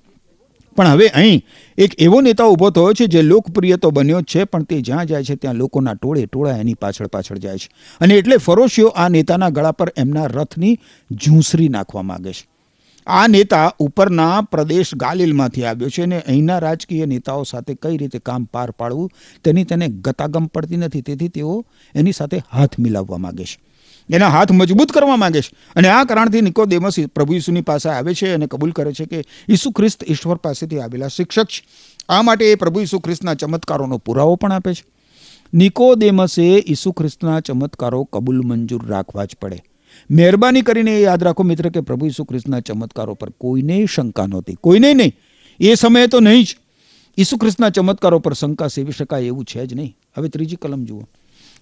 પણ 0.77 0.87
હવે 0.87 1.07
અહીં 1.07 1.45
એક 1.77 2.01
એવો 2.01 2.21
નેતા 2.21 2.45
ઊભો 2.45 2.69
થયો 2.69 2.93
છે 2.93 3.05
જે 3.05 3.21
લોકપ્રિય 3.21 3.77
તો 3.77 3.91
બન્યો 3.91 4.21
છે, 4.21 4.43
પણ 4.43 4.63
તે 4.63 4.81
જ્યાં 4.81 5.05
જાય 5.05 5.23
છે 5.23 5.35
ત્યાં 5.35 5.55
લોકોના 5.55 5.93
ટોળે 5.93 6.25
ટોળા 6.25 6.57
એની 6.57 6.73
પાછળ 6.73 7.07
પાછળ 7.07 7.37
જાય 7.37 7.57
છે. 7.57 7.69
અને 8.01 8.13
એટલે 8.15 8.37
ફરોશીઓ 8.37 8.87
આ 8.87 9.09
નેતાના 9.09 9.49
ગળા 9.49 9.71
પર 9.71 9.93
એમના 9.97 10.25
રથની 10.25 10.79
ઝૂંસરી 11.11 11.69
નાખવા 11.69 12.01
માગે 12.01 12.33
છે. 12.33 12.47
આ 13.07 13.27
નેતા 13.27 13.75
ઉપરના 13.79 14.41
પ્રદેશ 14.41 14.95
ગાલિલમાંથી 14.95 15.63
આવ્યો 15.63 15.89
છે 15.89 16.01
અને 16.01 16.19
અહીંના 16.19 16.59
રાજકીય 16.59 17.05
નેતાઓ 17.05 17.43
સાથે 17.43 17.75
કઈ 17.81 17.97
રીતે 17.97 18.19
કામ 18.19 18.43
પાર 18.43 18.71
પાડવું 18.71 19.11
તેની 19.43 19.63
તેને 19.63 19.87
ગતાગમ 19.87 20.45
પડતી 20.45 20.77
નથી. 20.77 21.01
તેથી 21.01 21.27
તેઓ 21.27 21.65
એની 21.95 22.11
સાથે 22.11 22.41
હાથ 22.51 22.79
મિલાવવા 22.79 23.17
માંગે 23.17 23.43
છે. 23.43 23.57
એના 24.09 24.29
હાથ 24.29 24.51
મજબૂત 24.51 24.91
કરવા 24.91 25.15
માંગે 25.15 25.41
છે. 25.41 25.51
અને 25.75 25.87
આ 25.87 26.03
કારણથી 26.03 26.41
નિકોદેમસ 26.41 26.95
પ્રભુ 27.15 27.33
ઈસુની 27.33 27.61
પાસે 27.61 27.89
આવે 27.89 28.13
છે 28.13 28.33
અને 28.33 28.47
કબૂલ 28.47 28.71
કરે 28.71 28.93
છે 28.93 29.05
કે 29.05 29.23
ઈસુ 29.49 29.71
ખ્રિસ્ત 29.71 30.11
ઈશ્વર 30.11 30.35
પાસેથી 30.35 30.79
આવેલા 30.79 31.07
શિક્ષક 31.07 31.45
છે. 31.45 31.67
આ 32.09 32.21
માટે 32.21 32.51
એ 32.51 32.55
પ્રભુ 32.55 32.79
ઈસુ 32.79 32.99
ખ્રિસ્તના 32.99 33.33
ચમત્કારોનો 33.33 33.97
પુરાવો 33.97 34.35
પણ 34.35 34.51
આપે 34.51 34.73
છે. 34.73 34.85
નિકોદેમસે 35.53 36.63
ઈસુ 36.67 36.91
ખ્રિસ્તના 36.91 37.39
ચમત્કારો 37.39 38.03
કબૂલ 38.03 38.41
મંજૂર 38.41 38.87
રાખવા 38.87 39.25
જ 39.25 39.29
પડે. 39.41 39.63
મહેરબાની 40.11 40.61
કરીને 40.61 40.99
એ 40.99 41.01
યાદ 41.01 41.23
રાખો 41.23 41.43
મિત્ર 41.43 41.69
કે 41.69 41.79
પ્રભુ 41.79 42.05
ઈસુ 42.05 42.23
ખ્રિસ્તના 42.23 42.59
ચમત્કારો 42.59 43.13
પર 43.13 43.29
કોઈને 43.29 43.85
શંકા 43.85 44.25
નહોતી. 44.25 44.53
કોઈને 44.53 44.93
નહીં. 44.93 45.13
એ 45.59 45.75
સમયે 45.75 46.07
તો 46.07 46.19
નહીં 46.19 46.43
જ. 46.43 46.57
ઈસુ 47.17 47.37
ખ્રિસ્તના 47.37 47.69
ચમત્કારો 47.69 48.19
પર 48.19 48.33
શંકા 48.33 48.67
સેવી 48.67 48.91
શકાય 48.91 49.23
એવું 49.23 49.45
છે 49.45 49.65
જ 49.65 49.73
નહીં. 49.73 49.97
હવે 50.17 50.29
ત્રીજી 50.29 50.55
કલમ 50.55 50.85
જુઓ. 50.85 51.03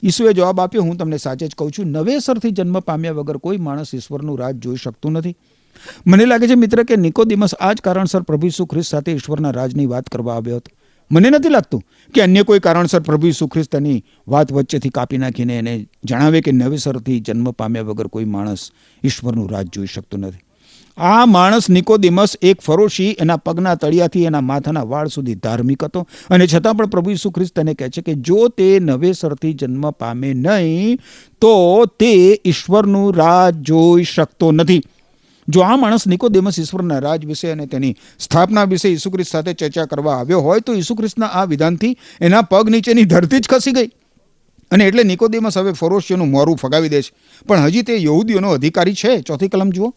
ઈસુએ 0.03 0.33
જવાબ 0.33 0.59
આપ્યો, 0.59 0.83
હું 0.83 0.97
તમને 0.97 1.17
સાચે 1.17 1.47
જ 1.47 1.55
કહું 1.55 1.71
છું, 1.71 1.87
નવેસરથી 1.87 2.51
જન્મ 2.51 2.79
પામ્યા 2.79 3.11
વગર 3.11 3.37
કોઈ 3.37 3.57
માણસ 3.57 3.93
ઈશ્વરનું 3.93 4.39
રાજ 4.39 4.55
જોઈ 4.55 4.75
શકતું 4.75 5.11
નથી. 5.11 5.35
મને 6.07 6.25
લાગે 6.25 6.47
છે 6.47 6.55
મિત્ર 6.55 6.83
કે 6.83 6.95
નિકોદિમસ 6.95 7.55
આ 7.59 7.73
જ 7.73 7.81
કારણસર 7.81 8.21
પ્રભુ 8.21 8.47
ઈસુ 8.47 8.65
ખ્રિસ્ત 8.65 8.91
સાથે 8.91 9.11
ઈશ્વરના 9.11 9.51
રાજની 9.51 9.85
વાત 9.85 10.09
કરવા 10.09 10.35
આવ્યો 10.35 10.57
હતો. 10.57 10.71
મને 11.11 11.29
નથી 11.29 11.49
લાગતું 11.49 11.81
કે 12.13 12.21
અન્ય 12.21 12.43
કોઈ 12.43 12.59
કારણસર 12.59 12.99
પ્રભુ 12.99 13.27
ઈસુ 13.27 13.47
ખ્રિસ્ત 13.47 13.75
એની 13.75 14.03
વાત 14.27 14.53
વચ્ચેથી 14.53 14.89
કાપી 14.89 15.17
નાખીને 15.17 15.57
એને 15.57 15.87
જણાવે 16.03 16.41
કે 16.41 16.51
નવેસરથી 16.51 17.19
જન્મ 17.19 17.51
પામ્યા 17.51 17.81
વગર 17.81 18.07
કોઈ 18.07 18.25
માણસ 18.25 18.71
ઈશ્વરનું 19.03 19.49
રાજ 19.49 19.67
જોઈ 19.73 19.87
શકતું 19.87 20.19
નથી. 20.19 20.44
આ 20.97 21.25
માણસ 21.25 21.69
નિકોદિમસ 21.69 22.35
એક 22.41 22.61
ફરોશી 22.61 23.17
એના 23.19 23.37
પગના 23.37 23.75
તળિયાથી 23.75 24.23
એના 24.23 24.41
માથાના 24.41 24.83
વાળ 24.83 25.07
સુધી 25.07 25.35
ધાર્મિક 25.35 25.83
હતો. 25.83 26.07
અને 26.29 26.47
છતાં 26.47 26.75
પણ 26.75 26.85
પ્રભુ 26.85 27.11
ઈસુ 27.11 27.31
ખ્રિસ્ત 27.31 27.55
તેને 27.55 27.73
કહે 27.73 27.89
છે 27.89 28.01
કે 28.01 28.13
જો 28.13 28.47
તે 28.47 28.79
નવેસરથી 28.79 29.53
જન્મ 29.53 29.91
પામે 29.91 30.33
નહીં, 30.33 30.99
તો 31.41 31.85
તે 31.85 32.41
ઈશ્વરનું 32.45 33.15
રાજ 33.15 33.55
જોઈ 33.55 34.03
શકતો 34.03 34.51
નથી. 34.51 34.81
જો 35.49 35.61
આ 35.61 35.75
માણસ 35.75 36.07
નિકોદેમસ 36.07 36.59
ઈશ્વરના 36.59 36.99
રાજ 36.99 37.25
વિશે 37.25 37.51
અને 37.51 37.65
તેની 37.65 37.95
સ્થાપના 38.19 38.63
વિશે 38.63 38.89
ઈસુ 38.89 39.11
ખ્રિસ્ત 39.11 39.31
સાથે 39.31 39.53
ચર્ચા 39.53 39.85
કરવા 39.85 40.15
આવ્યો 40.15 40.39
હોય, 40.39 40.59
તો 40.59 40.73
ઈસુ 40.73 40.95
ખ્રિસ્તના 40.95 41.25
આ 41.25 41.43
વિધાનથી 41.43 41.97
એના 42.21 42.41
પગ 42.41 42.69
નીચેની 42.69 43.03
ધરતી 43.03 43.39
જ 43.39 43.47
ખસી 43.49 43.71
ગઈ. 43.71 43.87
અને 44.71 44.85
એટલે 44.85 45.03
નિકોદેમસ 45.03 45.57
હવે 45.57 45.71
ફરોશીઓનું 45.71 46.29
મોરું 46.29 46.57
ફગાવી 46.57 46.89
દે 46.89 47.01
છે. 47.01 47.11
પણ 47.47 47.59
હજી 47.59 47.81
તે 47.81 48.03
યહૂદીઓનો 48.03 48.49
અધિકારી 48.49 48.93
છે? 48.93 49.21
ચોથી 49.21 49.47
કલમ 49.47 49.69
જુઓ. 49.69 49.93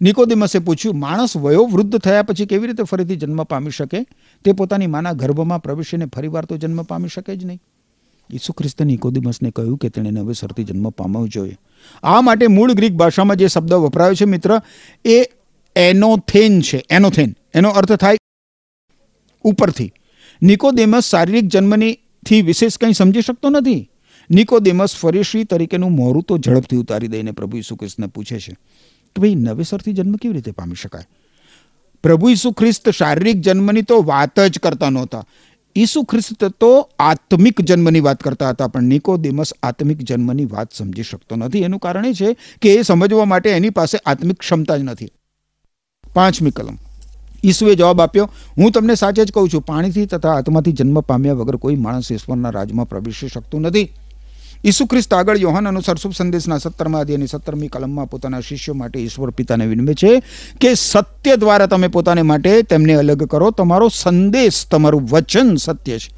નિકોદેમસે 0.00 0.58
પૂછ્યું, 0.58 0.98
માણસ 0.98 1.36
વયો 1.36 1.64
વૃદ્ધ 1.64 1.98
થયા 1.98 2.22
પછી 2.22 2.46
કેવી 2.46 2.66
રીતે 2.66 2.82
ફરીથી 2.82 3.16
જન્મ 3.16 3.42
પામી 3.42 3.70
શકે? 3.70 4.06
તે 4.44 4.52
પોતાની 4.52 4.86
માના 4.86 5.12
ગર્ભમાં 5.12 5.62
પ્રવેશીને 5.62 6.06
ફરીવાર 6.06 6.44
તો 6.44 6.56
જન્મ 6.56 6.82
પામી 6.82 7.08
શકે 7.08 7.36
જ 7.36 7.44
નહીં. 7.44 7.60
ઈસુ 8.32 8.52
ખ્રિસ્તે 8.52 8.84
નિકોદિમસને 8.84 9.50
કહ્યું 9.50 9.78
કે 9.78 9.88
તેણે 9.88 10.10
નવેસરથી 10.10 10.64
જન્મ 10.64 10.90
પામવો 10.90 11.28
જોઈએ. 11.28 11.58
આ 12.02 12.20
માટે 12.20 12.46
મૂળ 12.46 12.72
ગ્રીક 12.72 12.92
ભાષામાં 12.92 13.36
જે 13.36 13.48
શબ્દ 13.48 13.72
વપરાયો 13.72 14.14
છે, 14.14 14.24
મિત્ર, 14.24 14.60
એ 15.04 15.22
એનોથેન 15.76 16.60
છે. 16.60 16.84
એનોથેન. 16.90 17.34
એનો 17.54 17.68
અર્થ 17.68 17.92
થાય 17.92 18.16
ઉપરથી. 19.42 19.92
નિકોદેમસ 20.42 21.04
શારીરિક 21.04 21.44
જન્મનીથી 21.44 22.42
વિશેષ 22.42 22.78
કંઈ 22.78 22.92
સમજી 22.92 23.20
શકતો 23.20 23.50
નથી. 23.50 23.90
નિકોદેમસ 24.30 24.96
ફરીશી 24.96 25.44
તરીકેનું 25.44 25.92
મોરું 25.92 26.22
તો 26.22 26.38
ઝડપથી 26.38 26.76
ઉતારી 26.76 27.08
દઈને 27.08 27.30
પ્રભુ 27.30 27.56
ઈસુ 27.56 27.76
ખ્રિસ્તને 27.76 28.06
પૂછે 28.06 28.38
છે. 28.38 28.56
ભાઈ 29.20 29.34
નવેસરથી 29.34 29.92
જન્મ 29.92 30.12
કેવી 30.12 30.34
રીતે 30.34 30.50
પામી 30.50 30.74
શકાય? 30.74 31.08
પ્રભુ 32.02 32.28
ઈસુ 32.28 32.52
ખ્રિસ્ત 32.52 32.90
શારીરિક 32.90 33.40
જન્મની 33.40 33.82
તો 33.82 34.02
વાત 34.02 34.40
જ 34.40 34.58
કરતા 34.58 34.90
નહોતા. 34.90 35.24
ઈસુ 35.76 36.02
ખ્રિસ્ત 36.02 36.44
તો 36.44 36.90
આત્મિક 36.98 37.60
જન્મની 37.60 38.00
વાત 38.00 38.20
કરતા 38.20 38.48
હતા, 38.48 38.66
પણ 38.66 38.82
નિકોદેમસ 38.82 39.52
આત્મિક 39.62 39.98
જન્મની 39.98 40.44
વાત 40.44 40.72
સમજી 40.72 41.02
શકતો 41.02 41.36
નથી. 41.36 41.58
એનું 41.58 41.80
કારણ 41.80 42.06
એ 42.06 42.12
છે 42.12 42.36
કે 42.62 42.74
એ 42.74 42.82
સમજવા 42.82 43.24
માટે 43.24 43.50
એની 43.50 43.70
પાસે 43.70 43.98
આત્મિક 44.06 44.36
ક્ષમતા 44.38 44.76
જ 44.76 44.82
નથી. 44.82 45.08
પાંચમી 46.14 46.50
કલમ. 46.50 46.78
ઈસુએ 47.44 47.74
જવાબ 47.74 48.00
આપ્યો, 48.00 48.30
હું 48.58 48.70
તમને 48.70 48.94
સાચે 48.94 49.24
જ 49.24 49.32
કહું 49.32 49.48
છું, 49.48 49.62
પાણીથી 49.62 50.06
તથા 50.06 50.32
આત્માથી 50.32 50.72
જન્મ 50.72 51.00
પામ્યા 51.00 51.32
વગર 51.32 51.56
કોઈ 51.56 51.76
માણસ 51.76 52.12
ઈશ્વરના 52.12 52.50
રાજમાં 52.50 52.88
પ્રવેશી 52.88 53.28
શકતું 53.28 53.60
નથી. 53.60 53.92
ઈસુ 54.64 54.86
ખ્રિસ્ત 54.86 55.14
આગળ 55.14 55.36
યોહાન 55.36 55.68
અનુસાર 55.68 55.96
શુભ 55.96 56.12
સંદેશના 56.12 56.58
સત્તરમા 56.58 56.98
અધ્યાયની 56.98 57.26
સત્તરમી 57.26 57.68
કલમમાં 57.68 58.10
પોતાના 58.10 58.40
શિષ્યો 58.40 58.74
માટે 58.74 59.00
ઈશ્વર 59.00 59.30
પિતાને 59.30 59.66
વિનમે 59.66 59.94
છે 59.94 60.22
કે 60.60 60.74
સત્ય 60.74 61.36
દ્વારા 61.36 61.66
તમે 61.66 61.88
પોતાને 61.88 62.22
માટે 62.22 62.62
તેમને 62.62 62.94
અલગ 62.94 63.24
કરો. 63.24 63.50
તમારો 63.50 63.88
સંદેશ, 63.88 64.66
તમારું 64.70 65.02
વચન 65.02 65.56
સત્ય 65.56 65.98
છે. 65.98 66.10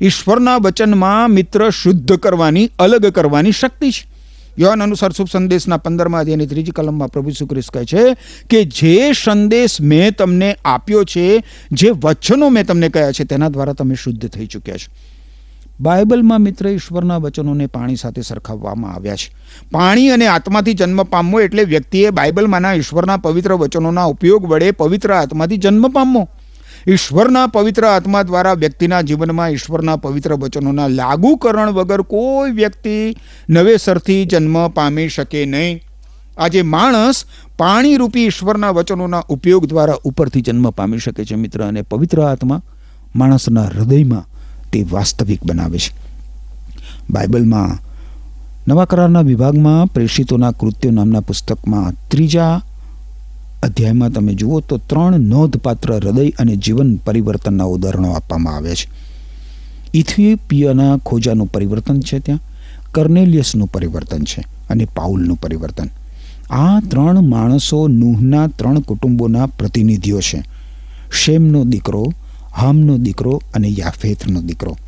ઈશ્વરના 0.00 0.56
વચનમાં 0.56 1.30
મિત્ર 1.30 1.70
શુદ્ધ 1.70 2.12
કરવાની, 2.12 2.70
અલગ 2.78 3.06
કરવાની 3.06 3.52
શક્તિ 3.52 3.90
છે. 3.90 4.10
યોહાન 4.58 4.82
અનુસાર 4.82 5.12
શુભ 5.12 5.28
સંદેશના 5.32 5.76
પંદરમા 5.76 6.18
અધ્યાયની 6.18 6.46
ત્રીજી 6.46 6.70
કલમમાં 6.70 7.08
પ્રભુ 7.08 7.28
ઈસુ 7.28 7.46
ખ્રિસ્ત 7.46 7.70
કહે 7.70 7.84
છે 7.84 8.14
કે 8.50 8.64
જે 8.64 9.12
સંદેશ 9.12 9.80
મેં 9.80 10.12
તમને 10.12 10.56
આપ્યો 10.64 11.04
છે, 11.04 11.44
જે 11.72 11.90
વચનો 11.90 12.48
મેં 12.48 12.66
તમને 12.66 12.88
કહ્યા 12.88 13.12
છે, 13.12 13.24
તેના 13.24 13.48
દ્વારા 13.48 13.72
તમે 13.72 13.94
શુદ્ધ 13.94 14.28
થઈ 14.28 14.46
ચૂક્યા 14.46 14.76
છો. 14.76 15.09
બાઇબલમાં 15.80 16.40
મિત્ર 16.40 16.68
ઈશ્વરના 16.68 17.16
વચનોને 17.16 17.66
પાણી 17.66 17.96
સાથે 17.96 18.20
સરખાવવામાં 18.20 18.92
આવ્યા 18.92 19.16
છે. 19.16 19.34
પાણી 19.72 20.08
અને 20.08 20.26
આત્માથી 20.26 20.74
જન્મ 20.74 21.02
પામવો 21.02 21.40
એટલે 21.40 21.64
વ્યક્તિએ 21.64 22.10
બાઇબલમાંના 22.10 22.74
ઈશ્વરના 22.74 23.16
પવિત્ર 23.16 23.52
વચનોના 23.52 24.04
ઉપયોગ 24.04 24.46
વડે 24.46 24.70
પવિત્ર 24.70 25.12
આત્માથી 25.12 25.56
જન્મ 25.56 25.88
પામવો. 25.88 26.28
ઈશ્વરના 26.88 27.46
પવિત્ર 27.46 27.86
આત્મા 27.86 28.22
દ્વારા 28.22 28.52
વ્યક્તિના 28.52 29.00
જીવનમાં 29.00 29.48
ઈશ્વરના 29.48 29.96
પવિત્ર 29.96 30.34
વચનોના 30.34 30.88
લાગુકરણ 30.88 31.70
વગર 31.70 32.02
કોઈ 32.02 32.50
વ્યક્તિ 32.50 33.16
નવેસરથી 33.50 34.24
જન્મ 34.24 34.68
પામી 34.68 35.08
શકે 35.08 35.46
નહીં. 35.46 35.80
આજે 36.38 36.62
માણસ 36.62 37.24
પાણીરૂપી 37.58 38.24
ઈશ્વરના 38.24 38.70
વચનોના 38.70 39.22
ઉપયોગ 39.28 39.66
દ્વારા 39.66 39.94
ઉપરથી 40.04 40.40
જન્મ 40.40 40.70
પામી 40.70 40.98
શકે 40.98 41.24
છે 41.24 41.34
મિત્ર 41.34 41.64
અને 41.64 41.82
પવિત્ર 41.82 42.20
આત્મા 42.20 42.62
માણસના 43.16 43.62
હૃદયમાં 43.62 44.29
તે 44.72 44.86
વાસ્તવિક 44.90 45.44
બનાવે 45.44 45.78
છે. 45.78 45.92
બાઇબલમાં 47.10 47.90
નવા 48.68 48.84
કરારના 48.84 49.20
વિભાગમાં 49.20 49.86
પ્રેષિતોના 49.86 50.50
કૃત્યો 50.50 50.90
નામના 50.90 51.20
પુસ્તકમાં 51.20 51.92
ત્રીજા 52.08 52.62
અધ્યાયમાં 53.62 54.10
તમે 54.10 54.34
જુઓ 54.34 54.60
તો 54.60 54.76
ત્રણ 54.76 55.20
નોંધપાત્ર 55.20 55.94
હૃદય 55.94 56.28
અને 56.28 56.56
જીવન 56.56 56.96
પરિવર્તનના 56.96 57.64
ઉદાહરણો 57.64 58.10
આપવામાં 58.10 58.56
આવ્યા 58.56 58.74
છે. 58.74 58.88
ઇથિયોપિયાના 59.94 60.96
ખોજાનું 60.96 61.46
પરિવર્તન 61.46 62.00
છે 62.00 62.18
ત્યાં, 62.18 62.40
કર્નેલિયસનું 62.92 63.68
પરિવર્તન 63.68 64.24
છે 64.24 64.44
અને 64.70 64.84
પાઉલનું 64.84 65.36
પરિવર્તન. 65.36 65.86
આ 66.50 66.80
ત્રણ 66.80 67.20
માણસો 67.20 67.88
નૂહના 67.88 68.46
ત્રણ 68.46 68.80
કુટુંબોના 68.80 69.46
પ્રતિનિધિઓ 69.46 70.20
છે. 70.20 70.44
શેમનો 71.24 71.64
દીકરો 71.64 72.12
હામનો 72.56 72.98
દીકરો 72.98 73.42
અને 73.54 73.68
યાફેથનો 73.68 74.40
દીકરો. 74.40 74.78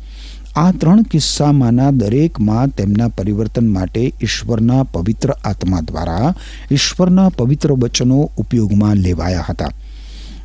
આ 0.55 0.71
ત્રણ 0.71 1.01
કિસ્સામાંના 1.01 1.91
દરેકમાં 1.91 2.67
તેમના 2.67 3.07
પરિવર્તન 3.07 3.67
માટે 3.67 4.13
ઈશ્વરના 4.21 4.83
પવિત્ર 4.83 5.31
આત્મા 5.31 5.81
દ્વારા 5.81 6.33
ઈશ્વરના 6.71 7.29
પવિત્ર 7.29 7.71
વચનો 7.71 8.31
ઉપયોગમાં 8.37 8.95
લેવાયા 8.95 9.45
હતા. 9.49 9.69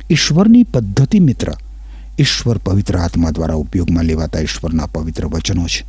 ઈશ્વરની 0.09 0.63
પદ્ધતિ 0.63 1.19
મિત્ર, 1.19 1.53
ઈશ્વર 2.19 2.57
પવિત્ર 2.57 2.97
આત્મા 2.97 3.31
દ્વારા 3.31 3.53
ઉપયોગમાં 3.53 4.05
લેવાતા 4.05 4.39
ઈશ્વરના 4.39 4.85
પવિત્ર 4.85 5.25
વચનો 5.25 5.67
છે, 5.67 5.85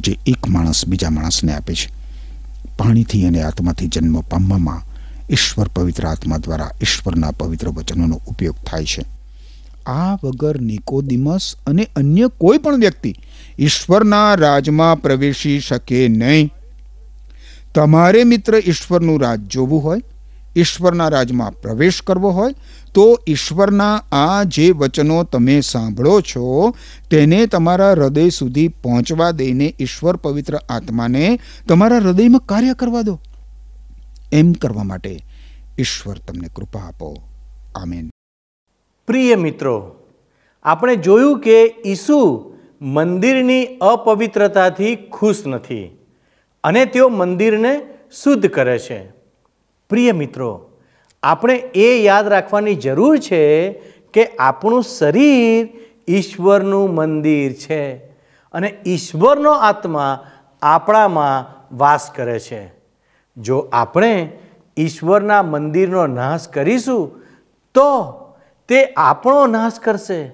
જે 0.00 0.18
એક 0.26 0.48
માણસ 0.48 0.86
બીજા 0.88 1.10
માણસને 1.10 1.52
આપે 1.52 1.74
છે. 1.74 1.88
પાણીથી 2.78 3.26
અને 3.26 3.42
આત્માથી 3.42 3.86
જન્મ 3.86 4.20
પામવામાં 4.20 4.82
ઈશ્વર 5.30 5.68
પવિત્ર 5.68 6.06
આત્મા 6.06 6.38
દ્વારા 6.38 6.70
ઈશ્વરના 6.82 7.30
પવિત્ર 7.30 7.68
વચનોનો 7.68 8.20
ઉપયોગ 8.26 8.56
થાય 8.66 8.84
છે. 8.84 9.15
આ 9.86 10.14
વગર 10.14 10.60
નિકોદિમસ 10.60 11.54
અને 11.66 11.88
અન્ય 11.96 12.28
કોઈ 12.28 12.58
પણ 12.58 12.76
વ્યક્તિ 12.76 13.14
ઈશ્વરના 13.58 14.34
રાજમાં 14.34 15.02
પ્રવેશી 15.02 15.60
શકે 15.60 16.08
નહીં. 16.08 16.52
તમારે 17.74 18.24
મિત્ર 18.24 18.54
ઈશ્વરનું 18.66 19.20
રાજ 19.20 19.40
જોવું 19.40 19.84
હોય, 19.84 20.02
ઈશ્વરના 20.56 21.08
રાજમાં 21.08 21.60
પ્રવેશ 21.60 22.02
કરવો 22.02 22.30
હોય, 22.30 22.54
તો 22.94 23.20
ઈશ્વરના 23.28 24.02
આ 24.12 24.42
જે 24.42 24.70
વચનો 24.70 25.22
તમે 25.22 25.60
સાંભળો 25.60 26.20
છો, 26.20 26.74
તેને 27.10 27.46
તમારા 27.46 27.92
હૃદય 27.92 28.28
સુધી 28.28 28.68
પહોંચવા 28.68 29.30
દઈને 29.30 29.74
ઈશ્વર 29.80 30.16
પવિત્ર 30.16 30.56
આત્માને 30.56 31.38
તમારા 31.68 31.98
હૃદયમાં 31.98 32.40
કાર્ય 32.40 32.74
કરવા 32.74 33.02
દો. 33.02 33.20
એમ 34.32 34.52
કરવા 34.52 34.82
માટે 34.82 35.24
ઈશ્વર 35.78 36.18
તમને 36.18 36.48
કૃપા 36.48 36.80
આપો. 36.80 37.22
આમેન. 37.74 38.10
પ્રિય 39.06 39.34
મિત્રો, 39.36 39.96
આપણે 40.64 40.96
જોયું 40.96 41.40
કે 41.40 41.74
ઈસુ 41.86 42.54
મંદિરની 42.80 43.66
અપવિત્રતાથી 43.66 44.96
ખુશ 44.96 45.46
નથી 45.46 45.98
અને 46.64 46.84
તેઓ 46.84 47.08
મંદિરને 47.08 47.80
શુદ્ધ 48.22 48.46
કરે 48.46 48.78
છે. 48.78 49.10
પ્રિય 49.88 50.12
મિત્રો, 50.12 50.70
આપણે 51.22 51.54
એ 51.74 52.02
યાદ 52.02 52.28
રાખવાની 52.28 52.74
જરૂર 52.74 53.18
છે 53.18 53.72
કે 54.12 54.26
આપણું 54.26 54.82
શરીર 54.82 55.68
ઈશ્વરનું 56.08 56.94
મંદિર 56.94 57.52
છે 57.52 57.96
અને 58.52 58.78
ઈશ્વરનો 58.86 59.52
આત્મા 59.52 60.26
આપણામાં 60.62 61.66
વાસ 61.76 62.10
કરે 62.10 62.38
છે. 62.38 62.72
જો 63.36 63.58
આપણે 63.72 64.38
ઈશ્વરના 64.76 65.42
મંદિરનો 65.42 66.06
નાશ 66.06 66.48
કરીશું, 66.48 67.20
તો 67.74 68.22
તે 68.68 68.84
આપણો 68.96 69.46
નાશ 69.46 69.78
કરશે. 69.80 70.28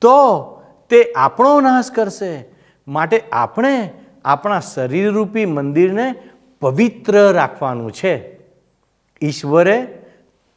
તો 0.00 0.46
તે 0.90 1.12
આપણો 1.16 1.60
નાશ 1.60 1.90
કરશે. 1.90 2.44
માટે 2.88 3.22
આપણે 3.32 3.90
આપણા 4.24 4.60
શરીરરૂપી 4.60 5.46
મંદિરને 5.46 6.14
પવિત્ર 6.60 7.32
રાખવાનું 7.32 7.92
છે. 7.92 8.38
ઈશ્વરે 9.22 9.98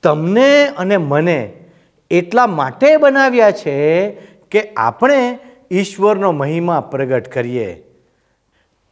તમને 0.03 0.67
અને 0.67 0.97
મને 0.97 1.65
એટલા 2.11 2.47
માટે 2.47 2.97
બનાવ્યા 2.97 3.51
છે 3.51 4.09
કે 4.51 4.73
આપણે 4.77 5.39
ઈશ્વરનો 5.71 6.31
મહિમા 6.31 6.79
પ્રગટ 6.79 7.27
કરીએ. 7.27 7.73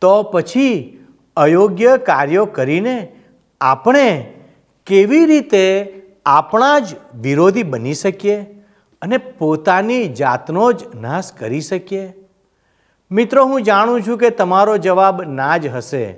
તો 0.01 0.23
પછી 0.23 0.99
અયોગ્ય 1.37 1.97
કાર્યો 1.97 2.45
કરીને 2.45 3.15
આપણે 3.61 4.33
કેવી 4.85 5.25
રીતે 5.25 5.93
આપણા 6.25 6.79
જ 6.79 6.95
વિરોધી 7.21 7.63
બની 7.63 7.93
શકીએ 7.93 8.41
અને 9.01 9.17
પોતાની 9.17 10.07
જાતનો 10.07 10.71
જ 10.71 10.95
નાશ 10.95 11.33
કરી 11.33 11.61
શકીએ? 11.61 12.13
મિત્રો, 13.11 13.45
હું 13.45 13.63
જાણું 13.63 14.01
છું 14.01 14.17
કે 14.17 14.29
તમારો 14.29 14.77
જવાબ 14.77 15.21
ના 15.21 15.57
જ 15.57 15.67
હશે. 15.67 16.13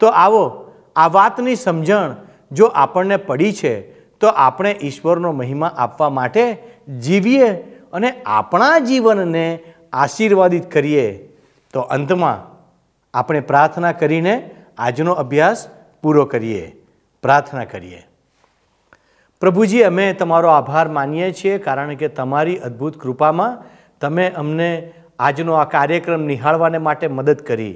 તો 0.00 0.06
આવો, 0.06 0.72
આ 0.96 1.06
વાતની 1.06 1.56
સમજણ 1.56 2.16
જો 2.52 2.66
આપણને 2.66 3.16
પડી 3.16 3.52
છે, 3.52 3.80
તો 4.18 4.26
આપણે 4.26 4.78
ઈશ્વરનો 4.82 5.32
મહિમા 5.32 5.66
આપવા 5.66 6.08
માટે 6.08 6.62
જીવીએ 7.00 7.50
અને 7.92 8.22
આપણા 8.26 8.78
જીવનને 8.78 9.60
આશીર્વાદિત 9.92 10.70
કરીએ. 10.70 11.28
તો 11.72 11.80
અંતમાં 11.80 12.52
આપણે 13.14 13.40
પ્રાર્થના 13.40 13.92
કરીને 13.92 14.50
આજનો 14.78 15.12
અભ્યાસ 15.12 15.68
પૂરો 16.02 16.24
કરીએ. 16.24 16.84
પ્રાર્થના 17.22 17.64
કરીએ. 17.64 18.06
પ્રભુજી, 19.42 19.82
અમે 19.82 20.04
તમારો 20.14 20.48
આભાર 20.48 20.82
માનીએ 20.96 21.28
છીએ 21.38 21.54
કારણ 21.62 21.96
કે 22.00 22.08
તમારી 22.08 22.60
અદ્ભુત 22.66 22.98
કૃપામાં 22.98 23.56
તમે 24.00 24.26
અમને 24.42 24.68
આજનો 25.20 25.56
આ 25.60 25.64
કાર્યક્રમ 25.72 26.28
નિહાળવાને 26.28 26.78
માટે 26.78 27.06
મદદ 27.08 27.42
કરી. 27.48 27.74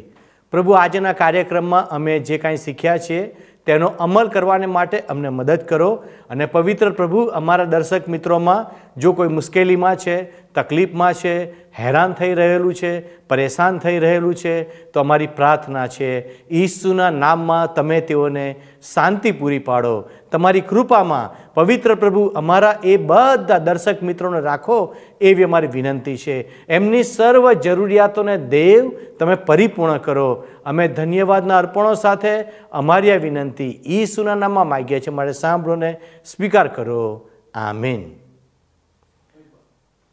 પ્રભુ, 0.52 0.76
આજના 0.82 1.14
કાર્યક્રમમાં 1.22 1.90
અમે 1.90 2.14
જે 2.20 2.38
કાંઈ 2.38 2.62
શીખ્યા 2.66 3.02
છીએ 3.06 3.24
તેનો 3.66 3.88
અમલ 3.98 4.30
કરવાને 4.34 4.68
માટે 4.68 4.96
અમને 5.08 5.28
મદદ 5.30 5.66
કરો 5.66 5.90
અને 6.30 6.46
પવિત્ર 6.46 6.92
પ્રભુ, 7.00 7.24
અમારા 7.40 7.70
દર્શક 7.74 8.06
મિત્રોમાં 8.08 8.70
જો 8.96 9.12
કોઈ 9.12 9.28
મુશ્કેલીમાં 9.28 9.96
છે, 9.96 10.22
તકલીફમાં 10.52 11.14
છે, 11.14 11.66
હેરાન 11.78 12.12
થઈ 12.12 12.34
રહેલું 12.34 12.74
છે, 12.74 13.00
પરેશાન 13.28 13.78
થઈ 13.78 13.98
રહેલું 13.98 14.34
છે, 14.34 14.62
તો 14.84 15.00
અમારી 15.00 15.26
પ્રાર્થના 15.26 15.86
છે, 15.86 16.44
ઈસુના 16.48 17.10
નામમાં 17.10 17.74
તમે 17.74 18.00
તેઓને 18.00 18.54
શાંતિ 18.94 19.32
પૂરી 19.32 19.58
પાડો. 19.58 20.04
તમારી 20.32 20.60
કૃપામાં 20.60 21.54
પવિત્ર 21.54 21.94
પ્રભુ 21.94 22.26
અમારા 22.26 22.80
એ 22.84 22.96
બધા 22.96 23.58
દર્શક 23.58 24.02
મિત્રોને 24.02 24.40
રાખો 24.40 24.94
એવી 25.20 25.42
અમારી 25.42 25.66
વિનંતી 25.66 26.16
છે. 26.16 26.66
એમની 26.68 27.02
સર્વ 27.02 27.52
જરૂરિયાતોને 27.52 28.36
દેવ 28.36 28.92
તમે 29.18 29.34
પરિપૂર્ણ 29.34 29.96
કરો. 29.96 30.44
અમે 30.66 30.88
ધન્યવાદના 30.88 31.58
અર્પણો 31.58 31.94
સાથે 31.94 32.40
અમારી 32.72 33.10
આ 33.10 33.16
વિનંતી 33.16 33.82
ઈસુના 33.86 34.34
નામમાં 34.34 34.68
માગીએ 34.68 35.00
છીએ. 35.00 35.14
મારે 35.14 35.32
સાંભળોને 35.32 35.96
સ્વીકાર 36.24 36.68
કરો. 36.68 37.28
આમીન. 37.54 38.25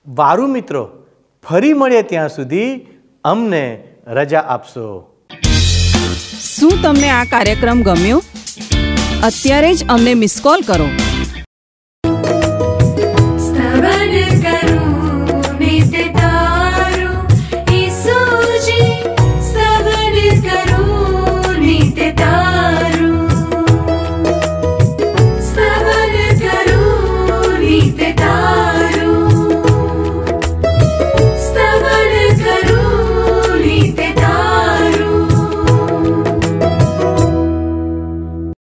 વારું 0.07 0.51
મિત્રો, 0.51 0.89
ફરી 1.43 1.73
મળીએ 1.73 2.01
ત્યાં 2.01 2.29
સુધી 2.29 2.69
અમને 3.23 3.83
રજા 4.07 4.39
આપશો. 4.39 4.85
શું 6.41 6.81
તમને 6.81 7.09
આ 7.09 7.23
કાર્યક્રમ 7.23 7.81
ગમ્યો? 7.81 8.21
અત્યારે 9.23 9.73
જ 9.73 9.85
અમને 9.89 10.13
મિસ 10.13 10.41
કોલ 10.43 10.61
કરો. 10.67 10.87